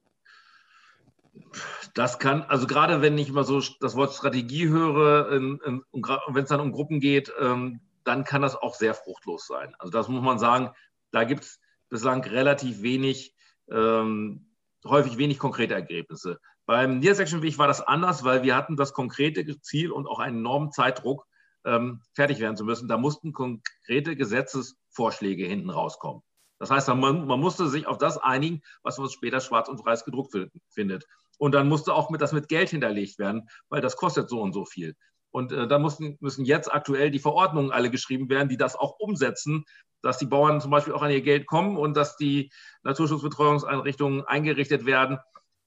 Das 1.94 2.18
kann, 2.18 2.42
also 2.42 2.66
gerade 2.66 3.02
wenn 3.02 3.18
ich 3.18 3.28
immer 3.28 3.44
so 3.44 3.62
das 3.80 3.94
Wort 3.94 4.14
Strategie 4.14 4.68
höre 4.68 5.30
wenn 5.30 6.42
es 6.42 6.48
dann 6.48 6.60
um 6.60 6.72
Gruppen 6.72 7.00
geht, 7.00 7.32
ähm, 7.38 7.80
dann 8.04 8.24
kann 8.24 8.42
das 8.42 8.56
auch 8.56 8.74
sehr 8.74 8.94
fruchtlos 8.94 9.46
sein. 9.46 9.74
Also 9.78 9.92
das 9.92 10.08
muss 10.08 10.22
man 10.22 10.38
sagen, 10.38 10.70
da 11.10 11.24
gibt 11.24 11.44
es 11.44 11.60
bislang 11.90 12.24
relativ 12.24 12.80
wenig, 12.82 13.34
ähm, 13.70 14.46
häufig 14.84 15.18
wenig 15.18 15.38
konkrete 15.38 15.74
Ergebnisse. 15.74 16.40
Beim 16.72 17.00
Niedersächsischen 17.00 17.42
Weg 17.42 17.58
war 17.58 17.66
das 17.66 17.82
anders, 17.82 18.24
weil 18.24 18.44
wir 18.44 18.56
hatten 18.56 18.78
das 18.78 18.94
konkrete 18.94 19.60
Ziel 19.60 19.92
und 19.92 20.06
auch 20.06 20.20
einen 20.20 20.38
enormen 20.38 20.72
Zeitdruck, 20.72 21.26
ähm, 21.66 22.00
fertig 22.14 22.40
werden 22.40 22.56
zu 22.56 22.64
müssen. 22.64 22.88
Da 22.88 22.96
mussten 22.96 23.34
konkrete 23.34 24.16
Gesetzesvorschläge 24.16 25.44
hinten 25.44 25.68
rauskommen. 25.68 26.22
Das 26.58 26.70
heißt, 26.70 26.88
man, 26.88 27.26
man 27.26 27.40
musste 27.40 27.68
sich 27.68 27.86
auf 27.86 27.98
das 27.98 28.16
einigen, 28.16 28.62
was 28.82 28.98
uns 28.98 29.12
später 29.12 29.42
schwarz 29.42 29.68
und 29.68 29.84
weiß 29.84 30.06
gedruckt 30.06 30.34
findet. 30.70 31.04
Und 31.36 31.52
dann 31.54 31.68
musste 31.68 31.92
auch 31.92 32.08
mit, 32.08 32.22
das 32.22 32.32
mit 32.32 32.48
Geld 32.48 32.70
hinterlegt 32.70 33.18
werden, 33.18 33.50
weil 33.68 33.82
das 33.82 33.98
kostet 33.98 34.30
so 34.30 34.40
und 34.40 34.54
so 34.54 34.64
viel. 34.64 34.96
Und 35.30 35.52
äh, 35.52 35.68
da 35.68 35.78
mussten, 35.78 36.16
müssen 36.20 36.46
jetzt 36.46 36.72
aktuell 36.72 37.10
die 37.10 37.18
Verordnungen 37.18 37.70
alle 37.70 37.90
geschrieben 37.90 38.30
werden, 38.30 38.48
die 38.48 38.56
das 38.56 38.76
auch 38.76 38.98
umsetzen, 38.98 39.66
dass 40.00 40.16
die 40.16 40.24
Bauern 40.24 40.62
zum 40.62 40.70
Beispiel 40.70 40.94
auch 40.94 41.02
an 41.02 41.10
ihr 41.10 41.20
Geld 41.20 41.46
kommen 41.46 41.76
und 41.76 41.98
dass 41.98 42.16
die 42.16 42.50
Naturschutzbetreuungseinrichtungen 42.82 44.24
eingerichtet 44.24 44.86
werden. 44.86 45.18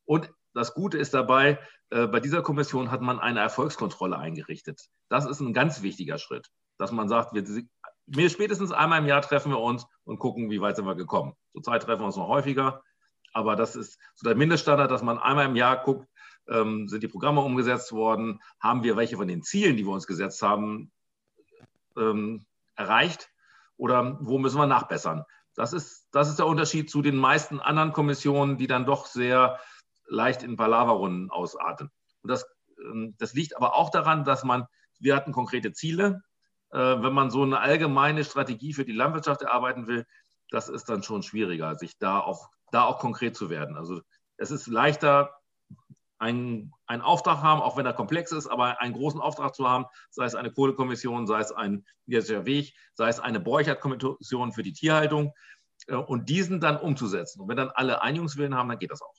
Und 0.06 0.32
das 0.56 0.74
Gute 0.74 0.98
ist 0.98 1.14
dabei, 1.14 1.60
äh, 1.90 2.08
bei 2.08 2.20
dieser 2.20 2.42
Kommission 2.42 2.90
hat 2.90 3.02
man 3.02 3.20
eine 3.20 3.42
Erfolgskontrolle 3.42 4.18
eingerichtet. 4.18 4.88
Das 5.10 5.26
ist 5.26 5.42
ein 5.42 5.54
ganz 5.54 5.82
wichtiger 5.82 6.18
Schritt, 6.18 6.50
dass 6.78 6.92
man 6.92 7.10
sagt, 7.10 7.34
wir, 7.34 7.44
wir 8.08 8.30
spätestens 8.30 8.72
einmal 8.72 9.00
im 9.00 9.06
Jahr 9.06 9.22
treffen 9.22 9.52
wir 9.52 9.60
uns 9.60 9.86
und 10.06 10.18
gucken, 10.18 10.50
wie 10.50 10.62
weit 10.62 10.78
sind 10.78 10.86
wir 10.86 10.96
gekommen. 10.96 11.34
Zurzeit 11.52 11.84
treffen 11.84 12.02
wir 12.02 12.06
uns 12.06 12.16
noch 12.16 12.30
häufiger. 12.30 12.82
Aber 13.34 13.58
das 13.58 13.76
ist 13.76 14.00
so 14.16 14.28
der 14.28 14.38
Mindeststandard, 14.38 14.90
dass 14.90 15.04
man 15.04 15.20
einmal 15.20 15.46
im 15.46 15.58
Jahr 15.58 15.84
guckt, 15.84 16.08
ähm, 16.48 16.88
sind 16.88 17.04
die 17.04 17.10
Programme 17.10 17.42
umgesetzt 17.42 17.92
worden, 17.92 18.40
haben 18.62 18.84
wir 18.84 18.96
welche 18.96 19.18
von 19.18 19.28
den 19.28 19.44
Zielen, 19.44 19.76
die 19.76 19.86
wir 19.86 19.92
uns 19.92 20.08
gesetzt 20.08 20.42
haben, 20.42 20.92
ähm, 21.98 22.46
erreicht 22.76 23.30
oder 23.76 24.18
wo 24.22 24.38
müssen 24.38 24.58
wir 24.58 24.68
nachbessern. 24.68 25.26
Das 25.54 25.74
ist, 25.74 26.08
das 26.12 26.30
ist 26.30 26.40
der 26.40 26.48
Unterschied 26.48 26.90
zu 26.90 27.02
den 27.02 27.18
meisten 27.18 27.60
anderen 27.60 27.92
Kommissionen, 27.92 28.58
die 28.58 28.68
dann 28.68 28.86
doch 28.86 29.06
sehr 29.06 29.60
leicht 30.08 30.44
in 30.44 30.58
Palaverrunden 30.58 31.30
ausarten. 31.32 31.90
Und 32.22 32.30
das, 32.30 32.46
ähm, 32.80 33.16
das 33.18 33.34
liegt 33.34 33.56
aber 33.56 33.76
auch 33.76 33.90
daran, 33.90 34.24
dass 34.24 34.44
man, 34.44 34.66
wir 35.00 35.16
hatten 35.16 35.32
konkrete 35.32 35.74
Ziele. 35.74 36.22
Äh, 36.72 36.78
wenn 36.78 37.14
man 37.14 37.30
so 37.32 37.44
eine 37.44 37.60
allgemeine 37.60 38.24
Strategie 38.24 38.74
für 38.74 38.86
die 38.86 38.94
Landwirtschaft 38.94 39.42
erarbeiten 39.42 39.88
will, 39.88 40.06
das 40.50 40.70
ist 40.70 40.90
dann 40.90 41.04
schon 41.04 41.24
schwieriger, 41.24 41.76
sich 41.76 41.98
da 41.98 42.20
auf 42.20 42.50
da 42.72 42.84
auch 42.84 43.00
konkret 43.00 43.36
zu 43.36 43.50
werden. 43.50 43.78
Also 43.78 44.02
es 44.38 44.52
ist 44.52 44.68
leichter, 44.68 45.34
einen, 46.18 46.74
einen 46.88 47.02
Auftrag 47.02 47.42
haben, 47.42 47.62
auch 47.62 47.78
wenn 47.78 47.86
er 47.86 47.94
komplex 47.94 48.32
ist, 48.32 48.48
aber 48.48 48.80
einen 48.82 48.94
großen 48.94 49.20
Auftrag 49.20 49.54
zu 49.54 49.68
haben, 49.70 49.86
sei 50.10 50.26
es 50.26 50.36
eine 50.36 50.52
Kohlekommission, 50.52 51.28
sei 51.28 51.40
es 51.40 51.52
ein 51.52 51.86
Niedersächsischer 52.06 52.46
Weg, 52.46 52.74
sei 52.94 53.10
es 53.10 53.20
eine 53.20 53.40
Borchert-Kommission 53.40 54.54
für 54.54 54.64
die 54.64 54.74
Tierhaltung 54.74 55.34
äh, 55.88 55.96
und 55.96 56.30
diesen 56.30 56.60
dann 56.60 56.78
umzusetzen. 56.78 57.42
Und 57.42 57.50
wenn 57.50 57.58
dann 57.58 57.70
alle 57.70 58.02
Einigungswillen 58.02 58.56
haben, 58.56 58.70
dann 58.70 58.80
geht 58.80 58.92
das 58.92 59.02
auch. 59.02 59.14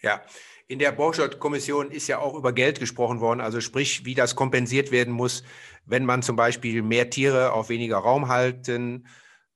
Ja, 0.00 0.22
in 0.68 0.78
der 0.78 0.92
Borchert-Kommission 0.92 1.90
ist 1.90 2.08
ja 2.08 2.18
auch 2.18 2.34
über 2.34 2.52
Geld 2.52 2.78
gesprochen 2.78 3.20
worden, 3.20 3.40
also 3.40 3.60
sprich, 3.60 4.04
wie 4.04 4.14
das 4.14 4.36
kompensiert 4.36 4.92
werden 4.92 5.12
muss, 5.12 5.42
wenn 5.86 6.04
man 6.04 6.22
zum 6.22 6.36
Beispiel 6.36 6.82
mehr 6.82 7.10
Tiere 7.10 7.52
auf 7.52 7.68
weniger 7.68 7.96
Raum 7.96 8.28
halten 8.28 9.08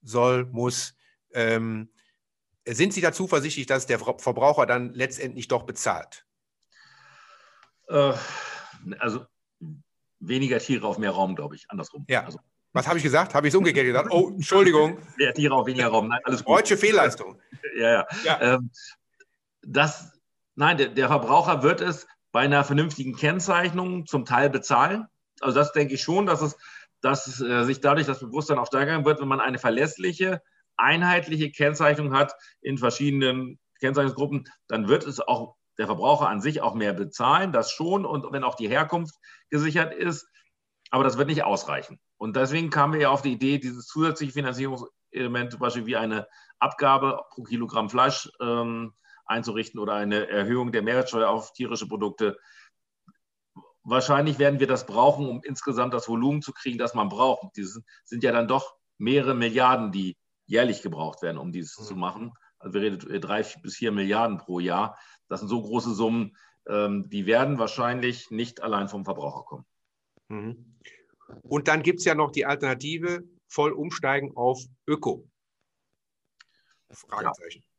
soll, 0.03 0.47
muss. 0.47 0.95
Ähm, 1.35 1.91
sind 2.67 2.93
Sie 2.93 3.01
da 3.01 3.13
zuversichtlich, 3.13 3.67
dass 3.67 3.87
der 3.87 3.99
Verbraucher 3.99 4.67
dann 4.67 4.95
letztendlich 4.95 5.49
doch 5.49 5.65
bezahlt? 5.65 6.25
Äh, 7.89 8.15
also 8.99 9.27
weniger 10.21 10.59
Tiere 10.59 10.87
auf 10.87 10.99
mehr 10.99 11.11
Raum, 11.11 11.35
glaube 11.35 11.57
ich, 11.57 11.71
andersrum. 11.71 12.05
Ja. 12.09 12.25
Also, 12.25 12.39
Was 12.73 12.87
habe 12.87 12.99
ich 12.99 13.05
gesagt? 13.05 13.35
Habe 13.35 13.49
ich 13.49 13.53
es 13.53 13.59
umgekehrt 13.59 13.87
gesagt? 13.87 14.09
Oh, 14.11 14.31
Entschuldigung. 14.31 14.99
Mehr 15.17 15.35
Tiere 15.35 15.55
auf 15.55 15.67
weniger 15.67 15.89
Raum. 15.89 16.09
Nein, 16.09 16.21
alles 16.25 16.45
gut. 16.45 16.57
Deutsche 16.59 16.77
Fehlleistung. 16.77 17.39
ja, 17.77 17.91
ja. 17.91 18.07
ja. 18.25 18.55
Ähm, 18.55 18.71
das, 19.63 20.13
nein, 20.55 20.77
der, 20.77 20.89
der 20.89 21.09
Verbraucher 21.09 21.63
wird 21.63 21.81
es 21.81 22.07
bei 22.33 22.41
einer 22.41 22.65
vernünftigen 22.65 23.15
Kennzeichnung 23.15 24.07
zum 24.07 24.25
Teil 24.25 24.51
bezahlen. 24.51 25.07
Also 25.41 25.59
das 25.59 25.73
denke 25.73 25.95
ich 25.95 26.03
schon, 26.03 26.27
dass 26.27 26.41
es 26.41 26.57
dass 27.03 27.41
äh, 27.41 27.65
sich 27.65 27.81
dadurch 27.81 28.07
das 28.07 28.21
Bewusstsein 28.21 28.59
auch 28.59 28.67
steigern 28.67 29.05
wird, 29.05 29.21
wenn 29.21 29.29
man 29.29 29.41
eine 29.41 29.59
verlässliche 29.59 30.41
einheitliche 30.77 31.51
Kennzeichnung 31.51 32.15
hat 32.15 32.35
in 32.61 32.79
verschiedenen 32.79 33.59
Kennzeichnungsgruppen, 33.81 34.49
dann 34.69 34.89
wird 34.89 35.07
es 35.07 35.21
auch 35.21 35.57
der 35.79 35.87
Verbraucher 35.87 36.29
an 36.29 36.41
sich 36.41 36.63
auch 36.63 36.75
mehr 36.75 36.93
bezahlen, 36.93 37.53
das 37.53 37.71
schon, 37.71 38.07
und 38.07 38.31
wenn 38.33 38.45
auch 38.45 38.55
die 38.55 38.69
Herkunft 38.69 39.15
gesichert 39.51 39.93
ist, 39.95 40.27
aber 40.91 41.05
das 41.05 41.19
wird 41.19 41.29
nicht 41.29 41.45
ausreichen. 41.45 41.99
Und 42.19 42.37
deswegen 42.37 42.71
kamen 42.71 42.95
wir 42.95 43.01
ja 43.01 43.11
auf 43.11 43.23
die 43.23 43.33
Idee, 43.33 43.59
dieses 43.59 43.87
zusätzliche 43.87 44.33
Finanzierungselement, 44.33 45.51
zum 45.51 45.61
Beispiel 45.61 45.87
wie 45.87 45.97
eine 45.97 46.27
Abgabe 46.59 47.21
pro 47.31 47.43
Kilogramm 47.43 47.91
Fleisch 47.91 48.31
ähm, 48.41 48.95
einzurichten 49.25 49.81
oder 49.81 49.95
eine 49.95 50.29
Erhöhung 50.29 50.73
der 50.73 50.83
Mehrwertsteuer 50.83 51.29
auf 51.29 51.53
tierische 51.53 51.87
Produkte. 51.87 52.39
Wahrscheinlich 53.85 54.39
werden 54.39 54.61
wir 54.61 54.67
das 54.67 54.87
brauchen, 54.87 55.29
um 55.29 55.43
insgesamt 55.43 55.93
das 55.95 56.09
Volumen 56.09 56.43
zu 56.43 56.53
kriegen, 56.53 56.79
das 56.79 56.95
man 56.95 57.09
braucht. 57.09 57.57
Diese 57.57 57.83
sind 58.05 58.23
ja 58.23 58.33
dann 58.33 58.49
doch 58.49 58.77
mehrere 58.99 59.35
Milliarden, 59.35 59.91
die 59.91 60.17
jährlich 60.47 60.83
gebraucht 60.83 61.23
werden, 61.23 61.39
um 61.39 61.53
dies 61.53 61.79
mhm. 61.79 61.85
zu 61.85 61.97
machen. 61.97 62.33
Also 62.59 62.75
wir 62.75 62.83
reden 62.83 63.21
drei 63.21 63.43
bis 63.63 63.77
vier 63.77 63.91
Milliarden 63.91 64.39
pro 64.39 64.61
Jahr. 64.61 64.97
Das 65.29 65.41
sind 65.41 65.49
so 65.49 65.61
große 65.61 65.95
Summen, 65.95 66.37
ähm, 66.69 67.09
die 67.09 67.27
werden 67.27 67.59
wahrscheinlich 67.59 68.31
nicht 68.31 68.63
allein 68.63 68.89
vom 68.89 69.05
Verbraucher 69.05 69.45
kommen. 69.45 69.67
Mhm. 70.29 70.79
Und 71.43 71.69
dann 71.69 71.83
gibt 71.83 72.01
es 72.01 72.05
ja 72.05 72.15
noch 72.15 72.31
die 72.31 72.47
Alternative, 72.47 73.25
voll 73.49 73.73
umsteigen 73.73 74.37
auf 74.37 74.61
Öko. 74.87 75.29
Fragezeichen. 76.91 77.63
Ja. 77.63 77.72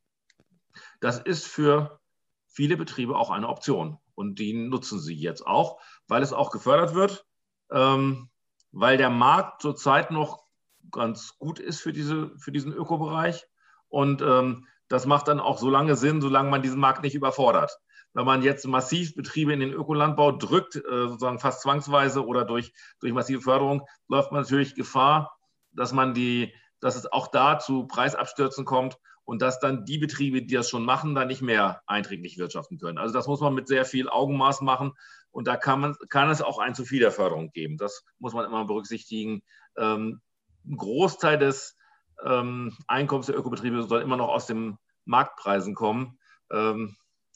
Das 1.03 1.19
ist 1.19 1.45
für 1.45 1.99
viele 2.47 2.77
Betriebe 2.77 3.17
auch 3.17 3.29
eine 3.29 3.49
Option. 3.49 3.97
Und 4.15 4.39
die 4.39 4.53
nutzen 4.53 5.01
sie 5.01 5.15
jetzt 5.15 5.45
auch, 5.45 5.81
weil 6.07 6.23
es 6.23 6.31
auch 6.31 6.49
gefördert 6.49 6.95
wird, 6.95 7.25
ähm, 7.71 8.29
weil 8.71 8.95
der 8.95 9.09
Markt 9.09 9.61
zurzeit 9.61 10.11
noch 10.11 10.45
ganz 10.91 11.37
gut 11.37 11.59
ist 11.59 11.81
für, 11.81 11.91
diese, 11.91 12.31
für 12.37 12.53
diesen 12.53 12.71
Ökobereich. 12.71 13.45
Und 13.89 14.21
ähm, 14.21 14.65
das 14.87 15.05
macht 15.05 15.27
dann 15.27 15.41
auch 15.41 15.57
so 15.57 15.69
lange 15.69 15.97
Sinn, 15.97 16.21
solange 16.21 16.49
man 16.49 16.61
diesen 16.61 16.79
Markt 16.79 17.03
nicht 17.03 17.15
überfordert. 17.15 17.77
Wenn 18.13 18.25
man 18.25 18.41
jetzt 18.41 18.65
massiv 18.65 19.13
Betriebe 19.13 19.51
in 19.51 19.59
den 19.59 19.73
Ökolandbau 19.73 20.31
drückt, 20.31 20.77
äh, 20.77 21.07
sozusagen 21.09 21.39
fast 21.39 21.63
zwangsweise 21.63 22.25
oder 22.25 22.45
durch, 22.45 22.71
durch 23.01 23.11
massive 23.11 23.41
Förderung, 23.41 23.85
läuft 24.07 24.31
man 24.31 24.43
natürlich 24.43 24.73
Gefahr, 24.73 25.37
dass 25.73 25.91
man 25.91 26.13
die, 26.13 26.53
dass 26.79 26.95
es 26.95 27.11
auch 27.11 27.27
da 27.27 27.59
zu 27.59 27.87
Preisabstürzen 27.87 28.63
kommt 28.63 28.97
und 29.25 29.41
dass 29.41 29.59
dann 29.59 29.85
die 29.85 29.97
Betriebe, 29.97 30.41
die 30.41 30.53
das 30.53 30.69
schon 30.69 30.85
machen, 30.85 31.15
dann 31.15 31.27
nicht 31.27 31.41
mehr 31.41 31.81
einträglich 31.87 32.37
wirtschaften 32.37 32.77
können. 32.77 32.97
Also 32.97 33.13
das 33.13 33.27
muss 33.27 33.41
man 33.41 33.53
mit 33.53 33.67
sehr 33.67 33.85
viel 33.85 34.09
Augenmaß 34.09 34.61
machen 34.61 34.93
und 35.31 35.47
da 35.47 35.57
kann, 35.57 35.79
man, 35.79 35.95
kann 36.09 36.29
es 36.29 36.41
auch 36.41 36.59
ein 36.59 36.75
zu 36.75 36.85
viel 36.85 36.99
der 36.99 37.11
Förderung 37.11 37.51
geben. 37.51 37.77
Das 37.77 38.05
muss 38.19 38.33
man 38.33 38.45
immer 38.45 38.65
berücksichtigen. 38.65 39.41
Ähm, 39.77 40.21
ein 40.65 40.77
Großteil 40.77 41.37
des 41.37 41.75
ähm, 42.23 42.75
Einkommens 42.87 43.27
der 43.27 43.37
Ökobetriebe 43.37 43.83
soll 43.83 44.01
immer 44.01 44.17
noch 44.17 44.29
aus 44.29 44.45
den 44.45 44.77
Marktpreisen 45.05 45.75
kommen. 45.75 46.19
Ähm, 46.51 46.95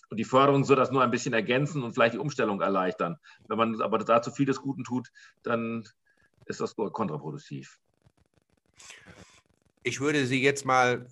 und 0.10 0.17
die 0.17 0.23
Förderung 0.23 0.63
soll 0.63 0.78
das 0.78 0.91
nur 0.91 1.04
ein 1.04 1.12
bisschen 1.12 1.34
ergänzen 1.34 1.84
und 1.84 1.93
vielleicht 1.93 2.13
die 2.13 2.19
Umstellung 2.19 2.62
erleichtern. 2.62 3.17
Wenn 3.47 3.58
man 3.58 3.82
aber 3.82 3.97
da 3.97 4.21
zu 4.21 4.32
viel 4.32 4.45
des 4.45 4.62
Guten 4.62 4.84
tut, 4.84 5.12
dann 5.43 5.88
ist 6.45 6.62
das 6.62 6.76
kontraproduktiv. 6.76 7.80
Ich 9.84 10.00
würde 10.00 10.26
Sie 10.26 10.41
jetzt 10.41 10.65
mal 10.65 11.08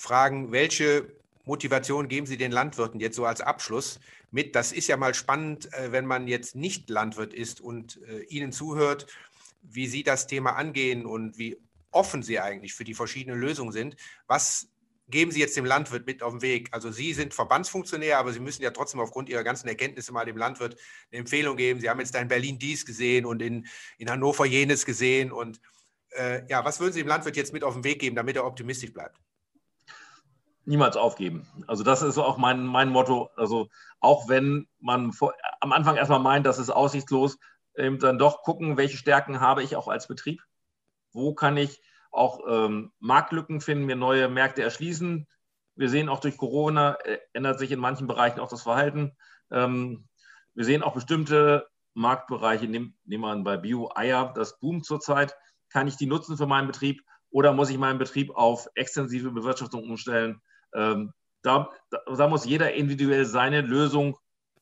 fragen, 0.00 0.52
welche 0.52 1.12
Motivation 1.44 2.08
geben 2.08 2.26
Sie 2.26 2.36
den 2.36 2.52
Landwirten 2.52 3.00
jetzt 3.00 3.16
so 3.16 3.24
als 3.24 3.40
Abschluss 3.40 4.00
mit? 4.30 4.54
Das 4.54 4.72
ist 4.72 4.88
ja 4.88 4.96
mal 4.96 5.14
spannend, 5.14 5.72
äh, 5.74 5.92
wenn 5.92 6.06
man 6.06 6.26
jetzt 6.26 6.54
nicht 6.54 6.90
Landwirt 6.90 7.34
ist 7.34 7.60
und 7.60 8.00
äh, 8.08 8.22
Ihnen 8.24 8.52
zuhört 8.52 9.06
wie 9.62 9.86
Sie 9.86 10.02
das 10.02 10.26
Thema 10.26 10.56
angehen 10.56 11.06
und 11.06 11.38
wie 11.38 11.58
offen 11.90 12.22
Sie 12.22 12.40
eigentlich 12.40 12.74
für 12.74 12.84
die 12.84 12.94
verschiedenen 12.94 13.40
Lösungen 13.40 13.72
sind. 13.72 13.96
Was 14.26 14.68
geben 15.08 15.30
Sie 15.30 15.40
jetzt 15.40 15.56
dem 15.56 15.64
Landwirt 15.64 16.06
mit 16.06 16.22
auf 16.22 16.32
den 16.34 16.42
Weg? 16.42 16.68
Also 16.72 16.90
Sie 16.90 17.12
sind 17.14 17.34
Verbandsfunktionär, 17.34 18.18
aber 18.18 18.32
Sie 18.32 18.40
müssen 18.40 18.62
ja 18.62 18.70
trotzdem 18.70 19.00
aufgrund 19.00 19.28
Ihrer 19.28 19.44
ganzen 19.44 19.68
Erkenntnisse 19.68 20.12
mal 20.12 20.24
dem 20.24 20.36
Landwirt 20.36 20.76
eine 21.10 21.20
Empfehlung 21.20 21.56
geben. 21.56 21.80
Sie 21.80 21.90
haben 21.90 22.00
jetzt 22.00 22.14
da 22.14 22.20
in 22.20 22.28
Berlin 22.28 22.58
dies 22.58 22.86
gesehen 22.86 23.26
und 23.26 23.42
in, 23.42 23.66
in 23.98 24.10
Hannover 24.10 24.46
jenes 24.46 24.86
gesehen. 24.86 25.32
Und 25.32 25.60
äh, 26.10 26.46
ja, 26.48 26.64
was 26.64 26.80
würden 26.80 26.92
Sie 26.92 27.00
dem 27.00 27.08
Landwirt 27.08 27.36
jetzt 27.36 27.52
mit 27.52 27.64
auf 27.64 27.74
den 27.74 27.84
Weg 27.84 28.00
geben, 28.00 28.16
damit 28.16 28.36
er 28.36 28.46
optimistisch 28.46 28.92
bleibt? 28.92 29.18
Niemals 30.70 30.96
aufgeben. 30.96 31.48
Also 31.66 31.82
das 31.82 32.00
ist 32.00 32.16
auch 32.16 32.38
mein, 32.38 32.64
mein 32.64 32.90
Motto. 32.90 33.30
Also 33.34 33.68
auch 33.98 34.28
wenn 34.28 34.68
man 34.78 35.12
vor, 35.12 35.34
am 35.58 35.72
Anfang 35.72 35.96
erstmal 35.96 36.20
meint, 36.20 36.46
das 36.46 36.60
ist 36.60 36.70
aussichtslos, 36.70 37.38
ähm, 37.74 37.98
dann 37.98 38.18
doch 38.18 38.44
gucken, 38.44 38.76
welche 38.76 38.96
Stärken 38.96 39.40
habe 39.40 39.64
ich 39.64 39.74
auch 39.74 39.88
als 39.88 40.06
Betrieb. 40.06 40.40
Wo 41.12 41.34
kann 41.34 41.56
ich 41.56 41.82
auch 42.12 42.38
ähm, 42.48 42.92
Marktlücken 43.00 43.60
finden, 43.60 43.84
mir 43.84 43.96
neue 43.96 44.28
Märkte 44.28 44.62
erschließen. 44.62 45.26
Wir 45.74 45.88
sehen 45.88 46.08
auch 46.08 46.20
durch 46.20 46.36
Corona 46.36 46.94
äh, 47.04 47.18
ändert 47.32 47.58
sich 47.58 47.72
in 47.72 47.80
manchen 47.80 48.06
Bereichen 48.06 48.38
auch 48.38 48.48
das 48.48 48.62
Verhalten. 48.62 49.16
Ähm, 49.50 50.06
wir 50.54 50.64
sehen 50.64 50.84
auch 50.84 50.94
bestimmte 50.94 51.68
Marktbereiche, 51.94 52.68
nehmen 52.68 52.96
nehm 53.04 53.22
wir 53.22 53.42
bei 53.42 53.56
Bio-Eier, 53.56 54.32
das 54.36 54.60
boomt 54.60 54.86
zurzeit. 54.86 55.34
Kann 55.68 55.88
ich 55.88 55.96
die 55.96 56.06
nutzen 56.06 56.36
für 56.36 56.46
meinen 56.46 56.68
Betrieb 56.68 57.02
oder 57.30 57.52
muss 57.52 57.70
ich 57.70 57.78
meinen 57.78 57.98
Betrieb 57.98 58.30
auf 58.36 58.68
extensive 58.76 59.32
Bewirtschaftung 59.32 59.82
umstellen? 59.82 60.40
Ähm, 60.74 61.12
da, 61.42 61.70
da, 61.90 62.28
muss 62.28 62.44
jeder 62.44 62.74
individuell 62.74 63.24
seine 63.24 63.62
Lösung 63.62 64.18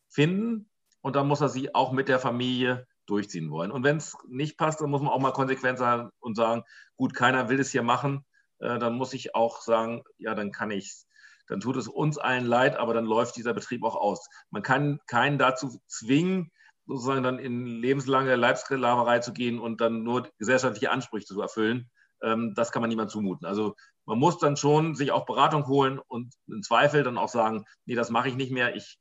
finden 0.08 0.70
und 1.00 1.16
da 1.16 1.24
muss 1.24 1.40
er 1.40 1.48
sie 1.48 1.74
auch 1.74 1.92
mit 1.92 2.08
der 2.08 2.18
Familie 2.18 2.86
durchziehen 3.06 3.50
wollen. 3.50 3.72
Und 3.72 3.82
wenn 3.84 3.96
es 3.96 4.16
nicht 4.28 4.56
passt, 4.56 4.80
dann 4.80 4.90
muss 4.90 5.02
man 5.02 5.10
auch 5.10 5.18
mal 5.18 5.32
konsequent 5.32 5.78
sein 5.78 6.10
und 6.20 6.36
sagen, 6.36 6.62
gut, 6.96 7.14
keiner 7.14 7.48
will 7.48 7.58
es 7.58 7.70
hier 7.70 7.82
machen, 7.82 8.24
äh, 8.58 8.78
dann 8.78 8.94
muss 8.94 9.12
ich 9.14 9.34
auch 9.34 9.60
sagen, 9.60 10.02
ja, 10.18 10.34
dann 10.34 10.52
kann 10.52 10.70
ich 10.70 10.86
es. 10.86 11.08
Dann 11.48 11.60
tut 11.60 11.76
es 11.76 11.88
uns 11.88 12.18
allen 12.18 12.44
leid, 12.44 12.76
aber 12.76 12.92
dann 12.92 13.06
läuft 13.06 13.36
dieser 13.36 13.54
Betrieb 13.54 13.82
auch 13.82 13.96
aus. 13.96 14.28
Man 14.50 14.62
kann 14.62 15.00
keinen 15.06 15.38
dazu 15.38 15.80
zwingen, 15.86 16.52
sozusagen 16.86 17.22
dann 17.22 17.38
in 17.38 17.66
lebenslange 17.66 18.36
Leibsklaverei 18.36 19.20
zu 19.20 19.32
gehen 19.32 19.58
und 19.58 19.80
dann 19.80 20.02
nur 20.02 20.28
gesellschaftliche 20.38 20.90
Ansprüche 20.90 21.26
zu 21.26 21.40
erfüllen. 21.40 21.90
Ähm, 22.22 22.54
das 22.54 22.72
kann 22.72 22.82
man 22.82 22.90
niemand 22.90 23.10
zumuten. 23.10 23.46
Also 23.46 23.74
man 24.08 24.18
muss 24.18 24.38
dann 24.38 24.56
schon 24.56 24.94
sich 24.94 25.12
auch 25.12 25.26
Beratung 25.26 25.66
holen 25.66 25.98
und 25.98 26.32
im 26.46 26.62
Zweifel 26.62 27.02
dann 27.02 27.18
auch 27.18 27.28
sagen, 27.28 27.66
nee, 27.84 27.94
das 27.94 28.08
mache 28.08 28.30
ich 28.30 28.36
nicht 28.36 28.50
mehr, 28.50 28.74
ich 28.74 28.98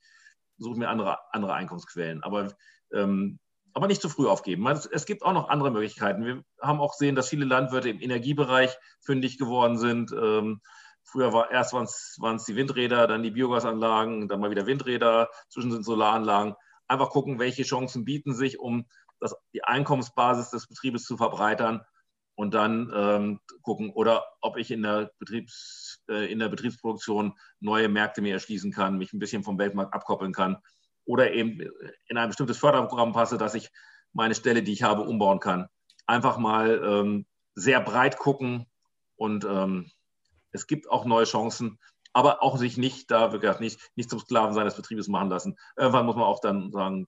suche 0.58 0.78
mir 0.78 0.90
andere, 0.90 1.18
andere 1.32 1.54
Einkommensquellen. 1.54 2.24
Aber 2.24 2.50
ähm, 2.92 3.40
aber 3.74 3.88
nicht 3.88 4.02
zu 4.02 4.10
früh 4.10 4.28
aufgeben. 4.28 4.68
Es 4.68 5.06
gibt 5.06 5.24
auch 5.24 5.34
noch 5.34 5.50
andere 5.50 5.70
Möglichkeiten. 5.70 6.26
Wir 6.26 6.44
haben 6.60 6.82
auch 6.82 6.94
gesehen, 6.94 7.16
dass 7.16 7.30
viele 7.30 7.46
Landwirte 7.46 7.90
im 7.90 8.02
Energiebereich 8.02 8.76
fündig 9.02 9.38
geworden 9.38 9.78
sind. 9.78 10.12
Ähm, 10.12 10.62
früher 11.04 11.32
war 11.32 11.52
erst 11.52 11.74
waren 11.74 11.86
es 12.36 12.44
die 12.46 12.56
Windräder, 12.56 13.06
dann 13.06 13.22
die 13.22 13.32
Biogasanlagen, 13.32 14.28
dann 14.28 14.40
mal 14.40 14.50
wieder 14.50 14.66
Windräder, 14.66 15.30
zwischen 15.50 15.72
sind 15.72 15.86
Solaranlagen. 15.86 16.56
Einfach 16.88 17.12
gucken, 17.12 17.38
welche 17.38 17.64
Chancen 17.64 18.04
bieten 18.04 18.34
sich, 18.34 18.60
um 18.60 18.88
das, 19.20 19.36
die 19.54 19.64
Einkommensbasis 19.64 20.50
des 20.50 20.68
Betriebes 20.68 21.04
zu 21.04 21.16
verbreitern 21.16 21.86
und 22.38 22.54
dann 22.54 22.92
ähm, 22.94 23.40
gucken, 23.64 23.90
oder 23.90 24.24
ob 24.42 24.58
ich 24.58 24.70
in 24.70 24.84
der, 24.84 25.12
Betriebs, 25.18 26.04
äh, 26.08 26.32
in 26.32 26.38
der 26.38 26.50
Betriebsproduktion 26.50 27.34
neue 27.60 27.90
Märkte 27.90 28.22
mir 28.22 28.34
erschließen 28.34 28.72
kann, 28.72 29.00
mich 29.00 29.12
ein 29.12 29.20
bisschen 29.20 29.44
vom 29.44 29.58
Weltmarkt 29.58 29.94
abkoppeln 29.94 30.34
kann 30.34 30.58
oder 31.04 31.32
eben 31.34 31.60
in 32.08 32.18
ein 32.18 32.30
bestimmtes 32.30 32.60
Förderprogramm 32.60 33.12
passe, 33.12 33.40
dass 33.40 33.56
ich 33.56 33.72
meine 34.14 34.36
Stelle, 34.36 34.62
die 34.62 34.72
ich 34.72 34.84
habe, 34.84 35.02
umbauen 35.02 35.40
kann. 35.40 35.68
Einfach 36.06 36.38
mal 36.38 36.80
ähm, 36.86 37.26
sehr 37.56 37.82
breit 37.82 38.20
gucken 38.20 38.68
und 39.16 39.44
ähm, 39.44 39.90
es 40.52 40.68
gibt 40.68 40.92
auch 40.92 41.06
neue 41.06 41.26
Chancen 41.26 41.80
aber 42.14 42.42
auch 42.42 42.58
sich 42.58 42.78
nicht 42.78 43.12
da, 43.12 43.28
gesagt, 43.28 43.60
nicht, 43.60 43.80
nicht 43.96 44.10
zum 44.10 44.18
Sklaven 44.18 44.56
seines 44.56 44.76
Betriebes 44.76 45.08
machen 45.08 45.30
lassen. 45.30 45.56
Irgendwann 45.76 46.08
muss 46.08 46.16
man 46.16 46.26
auch 46.26 46.40
dann 46.40 46.72
sagen, 46.72 47.08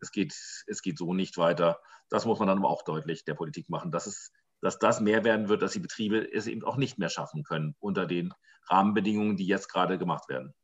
es 0.00 0.12
geht, 0.12 0.32
es 0.68 0.80
geht 0.80 0.96
so 0.96 1.12
nicht 1.12 1.38
weiter. 1.38 1.80
Das 2.08 2.24
muss 2.24 2.38
man 2.38 2.46
dann 2.46 2.58
aber 2.58 2.68
auch 2.68 2.82
deutlich 2.82 3.24
der 3.24 3.34
Politik 3.34 3.68
machen, 3.68 3.90
dass, 3.90 4.06
es, 4.06 4.32
dass 4.64 4.78
das 4.78 5.00
mehr 5.00 5.24
werden 5.24 5.50
wird, 5.50 5.60
dass 5.60 5.72
die 5.72 5.78
Betriebe 5.78 6.26
es 6.32 6.46
eben 6.46 6.64
auch 6.64 6.78
nicht 6.78 6.98
mehr 6.98 7.10
schaffen 7.10 7.42
können 7.42 7.76
unter 7.80 8.06
den 8.06 8.32
Rahmenbedingungen, 8.66 9.36
die 9.36 9.46
jetzt 9.46 9.68
gerade 9.68 9.98
gemacht 9.98 10.30
werden. 10.30 10.54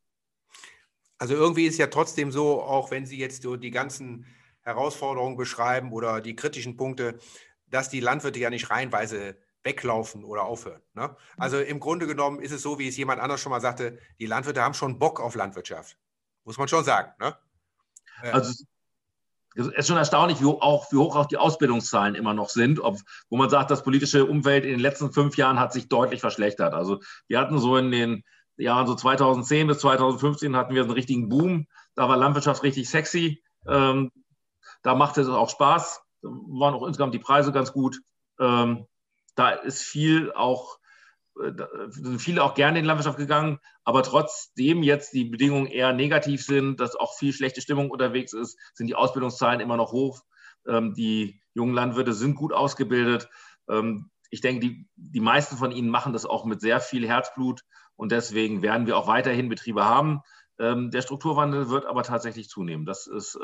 Also 1.18 1.34
irgendwie 1.34 1.66
ist 1.66 1.76
ja 1.76 1.88
trotzdem 1.88 2.32
so, 2.32 2.62
auch 2.62 2.90
wenn 2.90 3.04
Sie 3.04 3.18
jetzt 3.18 3.42
so 3.42 3.56
die 3.56 3.70
ganzen 3.70 4.24
Herausforderungen 4.62 5.36
beschreiben 5.36 5.92
oder 5.92 6.22
die 6.22 6.34
kritischen 6.34 6.78
Punkte, 6.78 7.18
dass 7.66 7.90
die 7.90 8.00
Landwirte 8.00 8.38
ja 8.38 8.48
nicht 8.48 8.70
reihenweise 8.70 9.36
weglaufen 9.62 10.24
oder 10.24 10.44
aufhören. 10.44 10.80
Ne? 10.94 11.14
Also 11.36 11.60
im 11.60 11.78
Grunde 11.78 12.06
genommen 12.06 12.40
ist 12.40 12.52
es 12.52 12.62
so, 12.62 12.78
wie 12.78 12.88
es 12.88 12.96
jemand 12.96 13.20
anders 13.20 13.42
schon 13.42 13.50
mal 13.50 13.60
sagte, 13.60 13.98
die 14.18 14.24
Landwirte 14.24 14.62
haben 14.62 14.72
schon 14.72 14.98
Bock 14.98 15.20
auf 15.20 15.34
Landwirtschaft. 15.34 15.98
Muss 16.44 16.56
man 16.56 16.68
schon 16.68 16.84
sagen. 16.84 17.12
Ne? 17.20 17.36
Also 18.22 18.64
es 19.56 19.66
ist 19.66 19.88
schon 19.88 19.96
erstaunlich, 19.96 20.40
wie, 20.40 20.46
auch, 20.46 20.90
wie 20.92 20.96
hoch 20.96 21.16
auch 21.16 21.26
die 21.26 21.36
Ausbildungszahlen 21.36 22.14
immer 22.14 22.34
noch 22.34 22.48
sind, 22.48 22.80
ob, 22.80 22.98
wo 23.28 23.36
man 23.36 23.50
sagt, 23.50 23.70
das 23.70 23.82
politische 23.82 24.24
Umfeld 24.24 24.64
in 24.64 24.70
den 24.70 24.80
letzten 24.80 25.12
fünf 25.12 25.36
Jahren 25.36 25.58
hat 25.58 25.72
sich 25.72 25.88
deutlich 25.88 26.20
verschlechtert. 26.20 26.72
Also 26.72 27.00
wir 27.26 27.38
hatten 27.38 27.58
so 27.58 27.76
in 27.76 27.90
den 27.90 28.22
Jahren 28.56 28.86
so 28.86 28.94
2010 28.94 29.66
bis 29.66 29.78
2015 29.80 30.56
hatten 30.56 30.74
wir 30.74 30.82
einen 30.82 30.90
richtigen 30.92 31.28
Boom. 31.28 31.66
Da 31.94 32.08
war 32.08 32.16
Landwirtschaft 32.16 32.62
richtig 32.62 32.88
sexy. 32.88 33.42
Ähm, 33.66 34.12
da 34.82 34.94
machte 34.94 35.20
es 35.20 35.28
auch 35.28 35.50
Spaß. 35.50 36.00
Da 36.22 36.28
waren 36.28 36.74
auch 36.74 36.86
insgesamt 36.86 37.14
die 37.14 37.18
Preise 37.18 37.52
ganz 37.52 37.72
gut. 37.72 38.00
Ähm, 38.38 38.86
da 39.34 39.50
ist 39.50 39.82
viel 39.82 40.32
auch 40.32 40.78
sind 41.88 42.20
viele 42.20 42.42
auch 42.42 42.54
gerne 42.54 42.78
in 42.78 42.84
die 42.84 42.88
Landwirtschaft 42.88 43.18
gegangen, 43.18 43.58
aber 43.84 44.02
trotzdem 44.02 44.82
jetzt 44.82 45.12
die 45.12 45.24
Bedingungen 45.24 45.66
eher 45.66 45.92
negativ 45.92 46.44
sind, 46.44 46.80
dass 46.80 46.96
auch 46.96 47.16
viel 47.16 47.32
schlechte 47.32 47.60
Stimmung 47.60 47.90
unterwegs 47.90 48.32
ist, 48.32 48.58
sind 48.74 48.86
die 48.86 48.94
Ausbildungszahlen 48.94 49.60
immer 49.60 49.76
noch 49.76 49.92
hoch. 49.92 50.22
Ähm, 50.66 50.94
die 50.94 51.40
jungen 51.54 51.74
Landwirte 51.74 52.12
sind 52.12 52.34
gut 52.34 52.52
ausgebildet. 52.52 53.28
Ähm, 53.68 54.10
ich 54.30 54.40
denke, 54.40 54.60
die, 54.60 54.88
die 54.96 55.20
meisten 55.20 55.56
von 55.56 55.72
ihnen 55.72 55.90
machen 55.90 56.12
das 56.12 56.26
auch 56.26 56.44
mit 56.44 56.60
sehr 56.60 56.80
viel 56.80 57.06
Herzblut 57.08 57.62
und 57.96 58.12
deswegen 58.12 58.62
werden 58.62 58.86
wir 58.86 58.96
auch 58.96 59.06
weiterhin 59.06 59.48
Betriebe 59.48 59.84
haben. 59.84 60.20
Ähm, 60.58 60.90
der 60.90 61.02
Strukturwandel 61.02 61.70
wird 61.70 61.86
aber 61.86 62.02
tatsächlich 62.02 62.48
zunehmen. 62.48 62.86
Das 62.86 63.06
ist, 63.06 63.38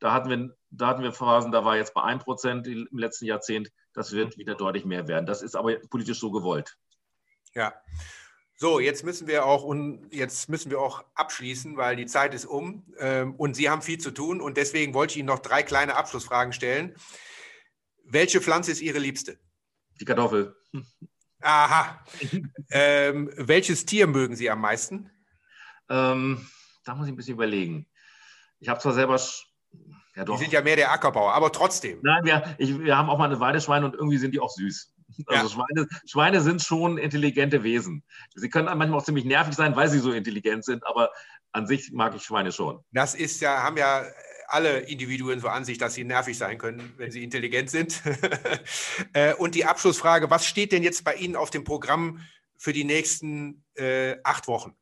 da 0.00 0.12
hatten 0.12 0.28
wir, 0.28 0.56
da 0.70 0.88
hatten 0.88 1.02
wir 1.02 1.12
Phasen, 1.12 1.52
da 1.52 1.64
war 1.64 1.76
jetzt 1.76 1.94
bei 1.94 2.02
1 2.02 2.24
Prozent 2.24 2.66
im 2.66 2.88
letzten 2.98 3.26
Jahrzehnt. 3.26 3.70
Das 3.92 4.12
wird 4.12 4.36
wieder 4.36 4.54
deutlich 4.54 4.84
mehr 4.84 5.08
werden. 5.08 5.26
Das 5.26 5.40
ist 5.40 5.56
aber 5.56 5.76
politisch 5.88 6.18
so 6.18 6.30
gewollt. 6.30 6.76
Ja. 7.54 7.74
So, 8.56 8.78
jetzt 8.78 9.04
müssen 9.04 9.26
wir 9.26 9.46
auch 9.46 9.64
und 9.64 10.12
jetzt 10.12 10.48
müssen 10.48 10.70
wir 10.70 10.80
auch 10.80 11.04
abschließen, 11.14 11.76
weil 11.76 11.96
die 11.96 12.06
Zeit 12.06 12.34
ist 12.34 12.46
um 12.46 12.86
ähm, 12.98 13.34
und 13.34 13.54
Sie 13.54 13.68
haben 13.68 13.82
viel 13.82 13.98
zu 13.98 14.12
tun 14.12 14.40
und 14.40 14.56
deswegen 14.56 14.94
wollte 14.94 15.12
ich 15.12 15.18
Ihnen 15.18 15.26
noch 15.26 15.40
drei 15.40 15.62
kleine 15.62 15.96
Abschlussfragen 15.96 16.52
stellen. 16.52 16.94
Welche 18.04 18.40
Pflanze 18.40 18.70
ist 18.70 18.80
Ihre 18.80 18.98
liebste? 18.98 19.38
Die 20.00 20.04
Kartoffel. 20.04 20.56
Aha. 21.42 22.04
ähm, 22.70 23.30
welches 23.36 23.86
Tier 23.86 24.06
mögen 24.06 24.36
Sie 24.36 24.48
am 24.50 24.60
meisten? 24.60 25.10
Ähm, 25.88 26.48
da 26.84 26.94
muss 26.94 27.06
ich 27.06 27.12
ein 27.12 27.16
bisschen 27.16 27.34
überlegen. 27.34 27.86
Ich 28.60 28.68
habe 28.68 28.80
zwar 28.80 28.92
selber 28.92 29.18
ja, 30.16 30.24
doch. 30.24 30.36
Die 30.36 30.44
sind 30.44 30.52
ja 30.52 30.62
mehr 30.62 30.76
der 30.76 30.92
Ackerbauer, 30.92 31.32
aber 31.32 31.50
trotzdem. 31.50 31.98
Nein, 32.02 32.24
wir, 32.24 32.54
ich, 32.58 32.78
wir 32.78 32.96
haben 32.96 33.10
auch 33.10 33.18
mal 33.18 33.24
eine 33.24 33.40
Weideschweine 33.40 33.84
und 33.86 33.94
irgendwie 33.94 34.18
sind 34.18 34.32
die 34.32 34.40
auch 34.40 34.50
süß. 34.50 34.93
Also 35.26 35.42
ja. 35.42 35.48
Schweine, 35.48 35.88
Schweine 36.06 36.40
sind 36.40 36.62
schon 36.62 36.98
intelligente 36.98 37.62
Wesen. 37.62 38.02
Sie 38.34 38.48
können 38.48 38.66
manchmal 38.66 38.94
auch 38.94 39.04
ziemlich 39.04 39.24
nervig 39.24 39.54
sein, 39.54 39.76
weil 39.76 39.88
sie 39.88 39.98
so 39.98 40.12
intelligent 40.12 40.64
sind, 40.64 40.86
aber 40.86 41.10
an 41.52 41.66
sich 41.66 41.92
mag 41.92 42.14
ich 42.14 42.22
Schweine 42.22 42.52
schon. 42.52 42.84
Das 42.92 43.14
ist 43.14 43.40
ja, 43.40 43.62
haben 43.62 43.76
ja 43.76 44.04
alle 44.48 44.80
Individuen 44.80 45.40
so 45.40 45.48
an 45.48 45.64
sich, 45.64 45.78
dass 45.78 45.94
sie 45.94 46.04
nervig 46.04 46.36
sein 46.36 46.58
können, 46.58 46.92
wenn 46.96 47.10
sie 47.10 47.24
intelligent 47.24 47.70
sind. 47.70 48.02
Äh, 49.12 49.34
und 49.34 49.54
die 49.54 49.64
Abschlussfrage, 49.64 50.30
was 50.30 50.46
steht 50.46 50.72
denn 50.72 50.82
jetzt 50.82 51.04
bei 51.04 51.14
Ihnen 51.14 51.36
auf 51.36 51.50
dem 51.50 51.62
Programm 51.62 52.20
für 52.56 52.72
die 52.72 52.84
nächsten 52.84 53.64
äh, 53.74 54.16
acht 54.24 54.48
Wochen? 54.48 54.74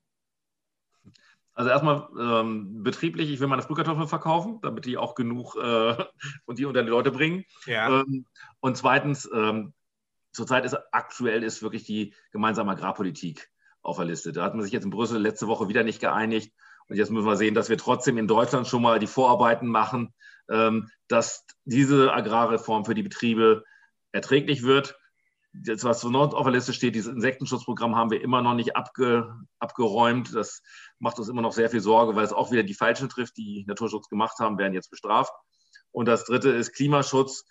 Also 1.54 1.70
erstmal 1.70 2.08
ähm, 2.18 2.82
betrieblich, 2.82 3.30
ich 3.30 3.40
will 3.40 3.48
meine 3.48 3.62
Frühkartoffeln 3.62 4.08
verkaufen, 4.08 4.58
damit 4.62 4.86
die 4.86 4.96
auch 4.96 5.14
genug 5.14 5.56
äh, 5.56 5.96
und 6.46 6.58
die 6.58 6.64
unter 6.64 6.82
die 6.82 6.88
Leute 6.88 7.10
bringen. 7.10 7.44
Ja. 7.66 8.00
Ähm, 8.00 8.26
und 8.60 8.76
zweitens, 8.76 9.28
ähm, 9.34 9.74
zurzeit 10.32 10.64
ist 10.64 10.76
aktuell 10.92 11.42
ist 11.42 11.62
wirklich 11.62 11.84
die 11.84 12.14
gemeinsame 12.32 12.72
Agrarpolitik 12.72 13.50
auf 13.82 13.96
der 13.96 14.06
Liste. 14.06 14.32
Da 14.32 14.44
hat 14.44 14.54
man 14.54 14.62
sich 14.62 14.72
jetzt 14.72 14.84
in 14.84 14.90
Brüssel 14.90 15.20
letzte 15.20 15.46
Woche 15.46 15.68
wieder 15.68 15.84
nicht 15.84 16.00
geeinigt. 16.00 16.52
Und 16.88 16.96
jetzt 16.96 17.10
müssen 17.10 17.26
wir 17.26 17.36
sehen, 17.36 17.54
dass 17.54 17.68
wir 17.68 17.78
trotzdem 17.78 18.18
in 18.18 18.28
Deutschland 18.28 18.66
schon 18.66 18.82
mal 18.82 18.98
die 18.98 19.06
Vorarbeiten 19.06 19.68
machen, 19.68 20.14
ähm, 20.50 20.90
dass 21.08 21.44
diese 21.64 22.12
Agrarreform 22.12 22.84
für 22.84 22.94
die 22.94 23.02
Betriebe 23.02 23.64
erträglich 24.12 24.62
wird. 24.62 24.98
Jetzt, 25.52 25.84
was 25.84 26.02
noch 26.04 26.32
auf 26.32 26.44
der 26.44 26.52
Liste 26.52 26.72
steht, 26.72 26.94
dieses 26.94 27.12
Insektenschutzprogramm 27.12 27.94
haben 27.94 28.10
wir 28.10 28.22
immer 28.22 28.40
noch 28.40 28.54
nicht 28.54 28.74
abge, 28.74 29.34
abgeräumt. 29.58 30.34
Das 30.34 30.62
macht 30.98 31.18
uns 31.18 31.28
immer 31.28 31.42
noch 31.42 31.52
sehr 31.52 31.68
viel 31.68 31.80
Sorge, 31.80 32.16
weil 32.16 32.24
es 32.24 32.32
auch 32.32 32.50
wieder 32.50 32.62
die 32.62 32.74
Falschen 32.74 33.10
trifft, 33.10 33.36
die 33.36 33.64
Naturschutz 33.66 34.08
gemacht 34.08 34.38
haben, 34.38 34.58
werden 34.58 34.72
jetzt 34.72 34.90
bestraft. 34.90 35.32
Und 35.90 36.06
das 36.06 36.24
dritte 36.24 36.50
ist 36.50 36.72
Klimaschutz. 36.72 37.44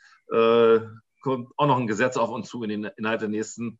Kommt 1.22 1.52
auch 1.58 1.68
noch 1.68 1.78
ein 1.78 1.88
Gesetz 1.88 2.18
auf 2.18 2.30
uns 2.30 2.50
zu 2.50 2.64
in 2.64 2.70
den, 2.70 2.84
innerhalb 2.98 3.20
der 3.20 3.30
nächsten 3.30 3.80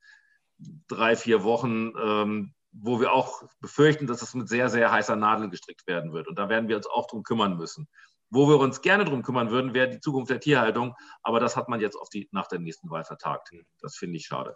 drei, 0.88 1.16
vier 1.16 1.44
Wochen, 1.44 1.92
ähm, 2.02 2.54
wo 2.72 3.00
wir 3.00 3.12
auch 3.12 3.44
befürchten, 3.60 4.08
dass 4.08 4.22
es 4.22 4.34
mit 4.34 4.48
sehr, 4.48 4.70
sehr 4.70 4.92
heißer 4.92 5.16
Nadel 5.16 5.50
gestrickt 5.50 5.88
werden 5.88 6.14
wird. 6.14 6.28
Und 6.28 6.38
da 6.38 6.50
werden 6.50 6.70
wir 6.70 6.78
uns 6.78 6.88
auch 6.88 7.08
drum 7.08 7.24
kümmern 7.24 7.58
müssen. 7.58 7.88
Wo 8.30 8.48
wir 8.48 8.60
uns 8.60 8.82
gerne 8.82 9.04
drum 9.04 9.24
kümmern 9.24 9.52
würden, 9.52 9.74
wäre 9.74 9.90
die 9.90 10.00
Zukunft 10.00 10.32
der 10.32 10.40
Tierhaltung. 10.40 10.96
Aber 11.22 11.42
das 11.42 11.58
hat 11.58 11.68
man 11.68 11.82
jetzt 11.82 11.96
auf 11.96 12.10
die, 12.10 12.30
nach 12.32 12.48
der 12.48 12.60
nächsten 12.60 12.90
Wahl 12.90 13.04
vertagt. 13.04 13.52
Das 13.82 13.98
finde 13.98 14.18
ich 14.18 14.26
schade. 14.26 14.56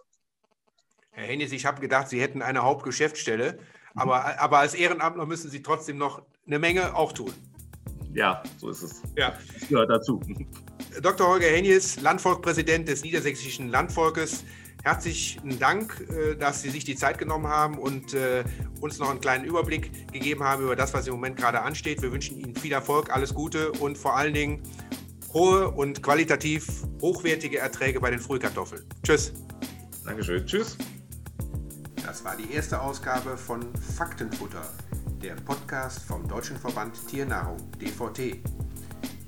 Herr 1.11 1.25
Hennis, 1.25 1.51
ich 1.51 1.65
habe 1.65 1.81
gedacht, 1.81 2.07
Sie 2.07 2.21
hätten 2.21 2.41
eine 2.41 2.63
Hauptgeschäftsstelle. 2.63 3.59
Aber, 3.95 4.39
aber 4.39 4.59
als 4.59 4.75
Ehrenamtler 4.75 5.25
müssen 5.25 5.49
Sie 5.49 5.61
trotzdem 5.61 5.97
noch 5.97 6.21
eine 6.45 6.59
Menge 6.59 6.95
auch 6.95 7.11
tun. 7.11 7.33
Ja, 8.15 8.41
so 8.57 8.69
ist 8.69 8.81
es. 8.81 9.01
Ja. 9.17 9.37
Das 9.59 9.67
gehört 9.67 9.89
dazu. 9.89 10.21
Dr. 11.01 11.27
Holger 11.27 11.47
Henjes, 11.47 11.99
Landvolkpräsident 12.01 12.87
des 12.87 13.03
Niedersächsischen 13.03 13.69
Landvolkes. 13.69 14.45
Herzlichen 14.83 15.59
Dank, 15.59 16.07
äh, 16.09 16.35
dass 16.35 16.61
Sie 16.61 16.69
sich 16.69 16.85
die 16.85 16.95
Zeit 16.95 17.17
genommen 17.17 17.47
haben 17.47 17.77
und 17.77 18.13
äh, 18.13 18.43
uns 18.79 18.99
noch 18.99 19.09
einen 19.09 19.19
kleinen 19.19 19.43
Überblick 19.43 20.13
gegeben 20.13 20.43
haben 20.43 20.63
über 20.63 20.75
das, 20.75 20.93
was 20.93 21.07
im 21.07 21.13
Moment 21.13 21.35
gerade 21.37 21.61
ansteht. 21.61 22.01
Wir 22.01 22.11
wünschen 22.11 22.37
Ihnen 22.39 22.55
viel 22.55 22.71
Erfolg, 22.71 23.13
alles 23.13 23.33
Gute 23.33 23.71
und 23.73 23.97
vor 23.97 24.15
allen 24.15 24.33
Dingen 24.33 24.63
hohe 25.33 25.69
und 25.71 26.01
qualitativ 26.01 26.67
hochwertige 27.01 27.57
Erträge 27.59 27.99
bei 27.99 28.11
den 28.11 28.19
Frühkartoffeln. 28.19 28.83
Tschüss. 29.03 29.33
Dankeschön. 30.05 30.45
Tschüss. 30.45 30.77
Das 32.05 32.23
war 32.23 32.37
die 32.37 32.53
erste 32.53 32.79
Ausgabe 32.79 33.35
von 33.35 33.65
Faktenfutter, 33.97 34.61
der 35.25 35.33
Podcast 35.33 36.03
vom 36.03 36.27
Deutschen 36.27 36.55
Verband 36.55 36.93
Tiernahrung, 37.07 37.57
DVT. 37.81 38.43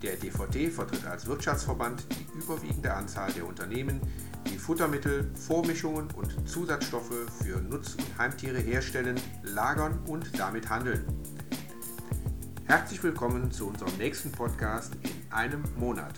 Der 0.03 0.15
DVT 0.15 0.71
vertritt 0.71 1.03
als 1.07 1.25
Wirtschaftsverband 1.25 2.05
die 2.11 2.37
überwiegende 2.37 2.93
Anzahl 2.93 3.33
der 3.33 3.47
Unternehmen, 3.47 3.99
die 4.45 4.59
Futtermittel, 4.59 5.31
Vormischungen 5.33 6.07
und 6.11 6.47
Zusatzstoffe 6.47 7.25
für 7.41 7.59
Nutz- 7.61 7.95
und 7.95 8.15
Heimtiere 8.19 8.59
herstellen, 8.59 9.19
lagern 9.41 9.97
und 10.05 10.39
damit 10.39 10.69
handeln. 10.69 11.03
Herzlich 12.65 13.01
willkommen 13.01 13.49
zu 13.51 13.67
unserem 13.67 13.97
nächsten 13.97 14.31
Podcast 14.31 14.93
in 15.01 15.33
einem 15.33 15.63
Monat. 15.77 16.13